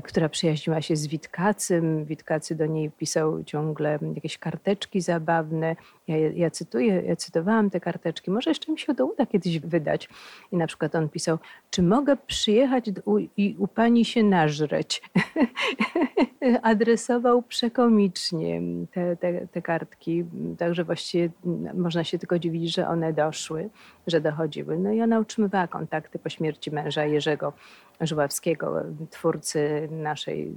która 0.04 0.28
przyjaźniła 0.28 0.82
się 0.82 0.96
z 0.96 1.06
Witkacym. 1.06 2.04
Witkacy 2.04 2.54
do 2.54 2.66
niej 2.66 2.90
pisał 2.90 3.44
ciągle 3.44 3.98
jakieś 4.14 4.38
karteczki 4.38 5.00
zabawne. 5.00 5.76
Ja, 6.10 6.30
ja 6.34 6.50
cytuję, 6.50 7.02
ja 7.06 7.16
cytowałam 7.16 7.70
te 7.70 7.80
karteczki, 7.80 8.30
może 8.30 8.50
jeszcze 8.50 8.72
mi 8.72 8.78
się 8.78 8.94
to 8.94 9.06
uda 9.06 9.26
kiedyś 9.26 9.58
wydać. 9.58 10.08
I 10.52 10.56
na 10.56 10.66
przykład 10.66 10.94
on 10.94 11.08
pisał, 11.08 11.38
czy 11.70 11.82
mogę 11.82 12.16
przyjechać 12.16 12.84
u, 13.04 13.18
i 13.18 13.56
u 13.58 13.68
pani 13.68 14.04
się 14.04 14.22
nażreć? 14.22 15.02
Adresował 16.62 17.42
przekomicznie 17.42 18.62
te, 18.92 19.16
te, 19.16 19.46
te 19.46 19.62
kartki, 19.62 20.24
także 20.58 20.84
właściwie 20.84 21.30
można 21.74 22.04
się 22.04 22.18
tylko 22.18 22.38
dziwić, 22.38 22.74
że 22.74 22.88
one 22.88 23.12
doszły, 23.12 23.70
że 24.06 24.20
dochodziły. 24.20 24.78
No 24.78 24.92
i 24.92 25.02
ona 25.02 25.20
utrzymywała 25.20 25.66
kontakty 25.66 26.18
po 26.18 26.28
śmierci 26.28 26.70
męża 26.70 27.04
Jerzego 27.04 27.52
Żuławskiego, 28.00 28.74
twórcy 29.10 29.88
naszej 29.90 30.56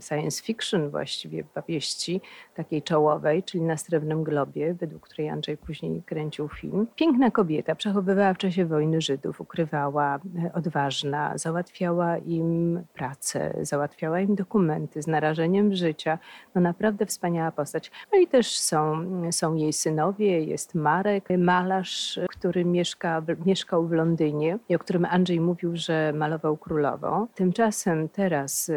science 0.00 0.42
fiction 0.42 0.90
właściwie 0.90 1.44
powieści, 1.44 2.20
takiej 2.54 2.82
czołowej, 2.82 3.42
czyli 3.42 3.64
na 3.64 3.76
Srebrnym 3.76 4.24
Globie, 4.24 4.74
według 4.74 5.08
której 5.08 5.28
Andrzej 5.28 5.56
później 5.56 6.02
kręcił 6.06 6.48
film. 6.48 6.86
Piękna 6.96 7.30
kobieta, 7.30 7.74
przechowywała 7.74 8.34
w 8.34 8.38
czasie 8.38 8.66
wojny 8.66 9.00
Żydów, 9.00 9.40
ukrywała, 9.40 10.18
e, 10.44 10.52
odważna, 10.52 11.38
załatwiała 11.38 12.18
im 12.18 12.82
pracę, 12.94 13.54
załatwiała 13.62 14.20
im 14.20 14.34
dokumenty 14.34 15.02
z 15.02 15.06
narażeniem 15.06 15.74
życia. 15.74 16.18
No 16.54 16.60
naprawdę 16.60 17.06
wspaniała 17.06 17.52
postać. 17.52 17.90
No 18.12 18.18
i 18.18 18.26
też 18.26 18.58
są, 18.58 19.04
są 19.32 19.54
jej 19.54 19.72
synowie, 19.72 20.44
jest 20.44 20.74
Marek, 20.74 21.28
malarz, 21.38 22.20
który 22.30 22.64
mieszka, 22.64 23.22
mieszkał 23.46 23.86
w 23.86 23.92
Londynie 23.92 24.58
i 24.68 24.74
o 24.74 24.78
którym 24.78 25.04
Andrzej 25.04 25.40
mówił, 25.40 25.76
że 25.76 26.12
malował 26.12 26.56
Tymczasem 27.34 28.08
teraz 28.08 28.70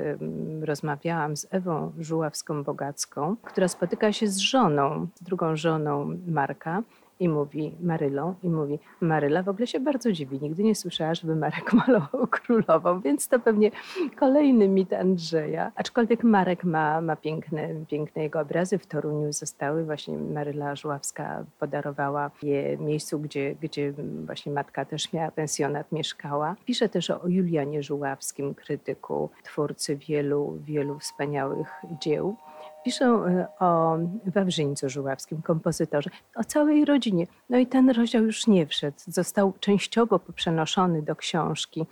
rozmawiałam 0.61 1.37
z 1.37 1.47
Ewą 1.51 1.91
Żuławską-Bogacką, 1.99 3.35
która 3.43 3.67
spotyka 3.67 4.13
się 4.13 4.27
z 4.27 4.37
żoną, 4.37 5.07
drugą 5.21 5.55
żoną 5.55 6.17
Marka 6.27 6.83
mówi 7.29 7.75
Marylą 7.81 8.35
i 8.43 8.49
mówi 8.49 8.79
Maryla 9.01 9.43
w 9.43 9.49
ogóle 9.49 9.67
się 9.67 9.79
bardzo 9.79 10.11
dziwi. 10.11 10.39
Nigdy 10.41 10.63
nie 10.63 10.75
słyszała, 10.75 11.15
żeby 11.15 11.35
Marek 11.35 11.73
malował 11.87 12.27
królową, 12.27 13.01
więc 13.01 13.27
to 13.27 13.39
pewnie 13.39 13.71
kolejny 14.19 14.67
mit 14.67 14.93
Andrzeja. 14.93 15.71
Aczkolwiek 15.75 16.23
Marek 16.23 16.63
ma, 16.63 17.01
ma 17.01 17.15
piękne, 17.15 17.69
piękne 17.87 18.23
jego 18.23 18.39
obrazy. 18.39 18.77
W 18.77 18.87
Toruniu 18.87 19.33
zostały. 19.33 19.83
Właśnie 19.83 20.17
Maryla 20.17 20.75
Żuławska 20.75 21.45
podarowała 21.59 22.31
je 22.43 22.77
miejscu, 22.77 23.19
gdzie, 23.19 23.55
gdzie 23.61 23.93
właśnie 24.25 24.51
matka 24.51 24.85
też 24.85 25.13
miała 25.13 25.31
pensjonat, 25.31 25.91
mieszkała. 25.91 26.55
Pisze 26.65 26.89
też 26.89 27.09
o 27.09 27.27
Julianie 27.27 27.83
Żuławskim, 27.83 28.55
krytyku, 28.55 29.29
twórcy 29.43 29.95
wielu, 29.95 30.57
wielu 30.65 30.99
wspaniałych 30.99 31.67
dzieł. 32.01 32.35
Piszę 32.85 33.05
e, 33.05 33.47
o 33.59 33.97
Wawrzyńcu 34.25 34.89
Żuławskim, 34.89 35.41
kompozytorze, 35.41 36.09
o 36.35 36.43
całej 36.43 36.85
rodzinie. 36.85 37.27
No 37.49 37.57
i 37.57 37.67
ten 37.67 37.89
rozdział 37.89 38.23
już 38.23 38.47
nie 38.47 38.67
wszedł. 38.67 38.97
Został 39.07 39.53
częściowo 39.59 40.19
poprzenoszony 40.19 41.01
do 41.01 41.15
książki. 41.15 41.85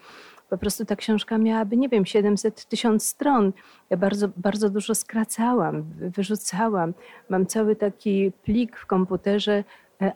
Po 0.49 0.57
prostu 0.57 0.85
ta 0.85 0.95
książka 0.95 1.37
miałaby, 1.37 1.77
nie 1.77 1.89
wiem, 1.89 2.05
700 2.05 2.65
tysiąc 2.65 3.07
stron. 3.07 3.53
Ja 3.89 3.97
bardzo, 3.97 4.27
bardzo 4.37 4.69
dużo 4.69 4.95
skracałam, 4.95 5.83
wyrzucałam. 5.99 6.93
Mam 7.29 7.45
cały 7.45 7.75
taki 7.75 8.31
plik 8.43 8.77
w 8.77 8.85
komputerze 8.85 9.63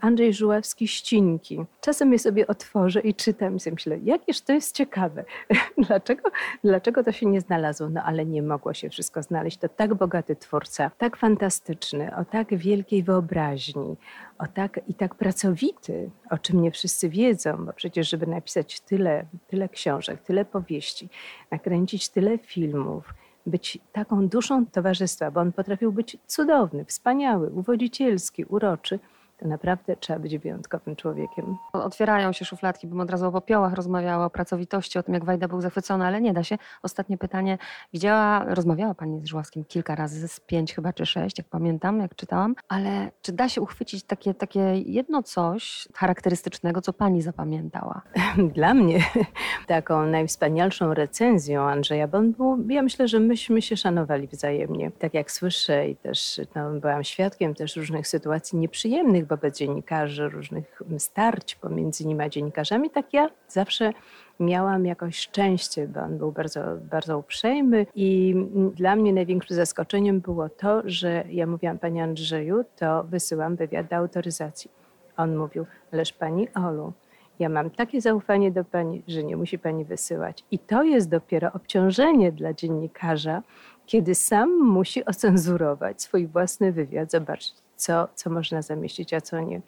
Andrzej 0.01 0.33
Żuławski 0.33 0.87
Ścinki. 0.87 1.65
Czasem 1.81 2.13
je 2.13 2.19
sobie 2.19 2.47
otworzę 2.47 2.99
i 2.99 3.13
czytam 3.13 3.55
i 3.55 3.59
sobie 3.59 3.73
myślę, 3.73 3.99
jakież 4.03 4.41
to 4.41 4.53
jest 4.53 4.75
ciekawe. 4.75 5.25
dlaczego, 5.87 6.29
dlaczego 6.63 7.03
to 7.03 7.11
się 7.11 7.25
nie 7.25 7.41
znalazło? 7.41 7.89
No 7.89 8.03
ale 8.03 8.25
nie 8.25 8.41
mogło 8.41 8.73
się 8.73 8.89
wszystko 8.89 9.23
znaleźć. 9.23 9.57
To 9.57 9.69
tak 9.69 9.93
bogaty 9.93 10.35
twórca, 10.35 10.91
tak 10.97 11.17
fantastyczny, 11.17 12.15
o 12.15 12.25
tak 12.25 12.55
wielkiej 12.57 13.03
wyobraźni, 13.03 13.95
o 14.39 14.47
tak 14.47 14.79
i 14.87 14.93
tak 14.93 15.15
pracowity, 15.15 16.09
o 16.29 16.37
czym 16.37 16.61
nie 16.61 16.71
wszyscy 16.71 17.09
wiedzą, 17.09 17.65
bo 17.65 17.73
przecież 17.73 18.09
żeby 18.09 18.27
napisać 18.27 18.79
tyle, 18.79 19.25
tyle 19.47 19.69
książek, 19.69 20.21
tyle 20.21 20.45
powieści, 20.45 21.09
nakręcić 21.51 22.09
tyle 22.09 22.37
filmów, 22.37 23.13
być 23.45 23.77
taką 23.91 24.27
duszą 24.27 24.65
towarzystwa, 24.65 25.31
bo 25.31 25.41
on 25.41 25.51
potrafił 25.51 25.91
być 25.91 26.17
cudowny, 26.27 26.85
wspaniały, 26.85 27.49
uwodzicielski, 27.49 28.45
uroczy, 28.45 28.99
naprawdę 29.47 29.95
trzeba 29.95 30.19
być 30.19 30.37
wyjątkowym 30.37 30.95
człowiekiem. 30.95 31.57
Otwierają 31.73 32.33
się 32.33 32.45
szufladki, 32.45 32.87
bym 32.87 32.99
od 32.99 33.09
razu 33.09 33.27
o 33.27 33.31
popiołach 33.31 33.73
rozmawiała, 33.73 34.25
o 34.25 34.29
pracowitości, 34.29 34.99
o 34.99 35.03
tym, 35.03 35.13
jak 35.13 35.25
Wajda 35.25 35.47
był 35.47 35.61
zachwycony, 35.61 36.05
ale 36.05 36.21
nie 36.21 36.33
da 36.33 36.43
się. 36.43 36.57
Ostatnie 36.83 37.17
pytanie. 37.17 37.57
Widziała, 37.93 38.45
rozmawiała 38.45 38.93
Pani 38.93 39.21
z 39.21 39.25
Żuławskim 39.25 39.65
kilka 39.65 39.95
razy, 39.95 40.27
z 40.27 40.39
pięć 40.39 40.73
chyba, 40.73 40.93
czy 40.93 41.05
sześć, 41.05 41.37
jak 41.37 41.47
pamiętam, 41.47 41.99
jak 41.99 42.15
czytałam, 42.15 42.55
ale 42.67 43.11
czy 43.21 43.31
da 43.31 43.49
się 43.49 43.61
uchwycić 43.61 44.03
takie, 44.03 44.33
takie 44.33 44.59
jedno 44.85 45.23
coś 45.23 45.87
charakterystycznego, 45.95 46.81
co 46.81 46.93
Pani 46.93 47.21
zapamiętała? 47.21 48.01
Dla 48.55 48.73
mnie 48.73 48.99
taką 49.67 50.05
najwspanialszą 50.05 50.93
recenzją 50.93 51.61
Andrzeja 51.61 52.07
Bondu, 52.07 52.57
ja 52.69 52.81
myślę, 52.81 53.07
że 53.07 53.19
myśmy 53.19 53.61
się 53.61 53.77
szanowali 53.77 54.27
wzajemnie. 54.27 54.91
Tak 54.91 55.13
jak 55.13 55.31
słyszę 55.31 55.89
i 55.89 55.95
też 55.95 56.41
no, 56.55 56.79
byłam 56.79 57.03
świadkiem 57.03 57.53
też 57.53 57.75
różnych 57.75 58.07
sytuacji 58.07 58.57
nieprzyjemnych, 58.57 59.25
wobec 59.33 59.57
dziennikarzy, 59.57 60.29
różnych 60.29 60.81
starć 60.97 61.55
pomiędzy 61.55 62.07
nimi 62.07 62.21
a 62.21 62.29
dziennikarzami, 62.29 62.89
tak 62.89 63.13
ja 63.13 63.29
zawsze 63.47 63.93
miałam 64.39 64.85
jakoś 64.85 65.17
szczęście, 65.17 65.87
bo 65.87 65.99
on 65.99 66.17
był 66.17 66.31
bardzo, 66.31 66.61
bardzo 66.91 67.17
uprzejmy 67.17 67.85
i 67.95 68.35
dla 68.75 68.95
mnie 68.95 69.13
największym 69.13 69.55
zaskoczeniem 69.55 70.19
było 70.19 70.49
to, 70.49 70.81
że 70.85 71.23
ja 71.29 71.47
mówiłam 71.47 71.79
Panie 71.79 72.03
Andrzeju, 72.03 72.63
to 72.75 73.03
wysyłam 73.03 73.55
wywiad 73.55 73.87
do 73.87 73.95
autoryzacji. 73.95 74.71
On 75.17 75.37
mówił, 75.37 75.65
ależ 75.91 76.13
Pani 76.13 76.47
Olu, 76.53 76.93
ja 77.39 77.49
mam 77.49 77.69
takie 77.69 78.01
zaufanie 78.01 78.51
do 78.51 78.63
Pani, 78.63 79.03
że 79.07 79.23
nie 79.23 79.37
musi 79.37 79.59
Pani 79.59 79.85
wysyłać. 79.85 80.43
I 80.51 80.59
to 80.59 80.83
jest 80.83 81.09
dopiero 81.09 81.51
obciążenie 81.53 82.31
dla 82.31 82.53
dziennikarza, 82.53 83.43
kiedy 83.85 84.15
sam 84.15 84.59
musi 84.59 85.05
ocenzurować 85.05 86.01
swój 86.01 86.27
własny 86.27 86.71
wywiad, 86.71 87.11
zobaczyć, 87.11 87.53
co, 87.83 88.07
co 88.15 88.29
można 88.29 88.61
zamieścić, 88.61 89.13
a 89.13 89.21
co 89.21 89.39
nie. 89.39 89.61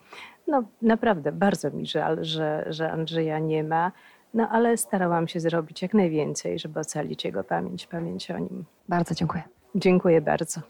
No 0.48 0.64
naprawdę, 0.82 1.32
bardzo 1.32 1.72
mi 1.72 1.86
żal, 1.86 2.18
że, 2.26 2.66
że 2.70 2.92
Andrzeja 2.92 3.40
nie 3.40 3.64
ma, 3.64 3.92
no 4.34 4.50
ale 4.50 4.78
starałam 4.78 5.28
się 5.28 5.40
zrobić 5.40 5.82
jak 5.82 5.94
najwięcej, 5.94 6.60
żeby 6.60 6.80
ocalić 6.80 7.26
jego 7.26 7.44
pamięć, 7.44 7.88
pamięć 7.88 8.32
o 8.32 8.40
nim. 8.40 8.66
Bardzo 8.90 9.16
dziękuję. 9.16 9.44
Dziękuję 9.76 10.22
bardzo. 10.22 10.62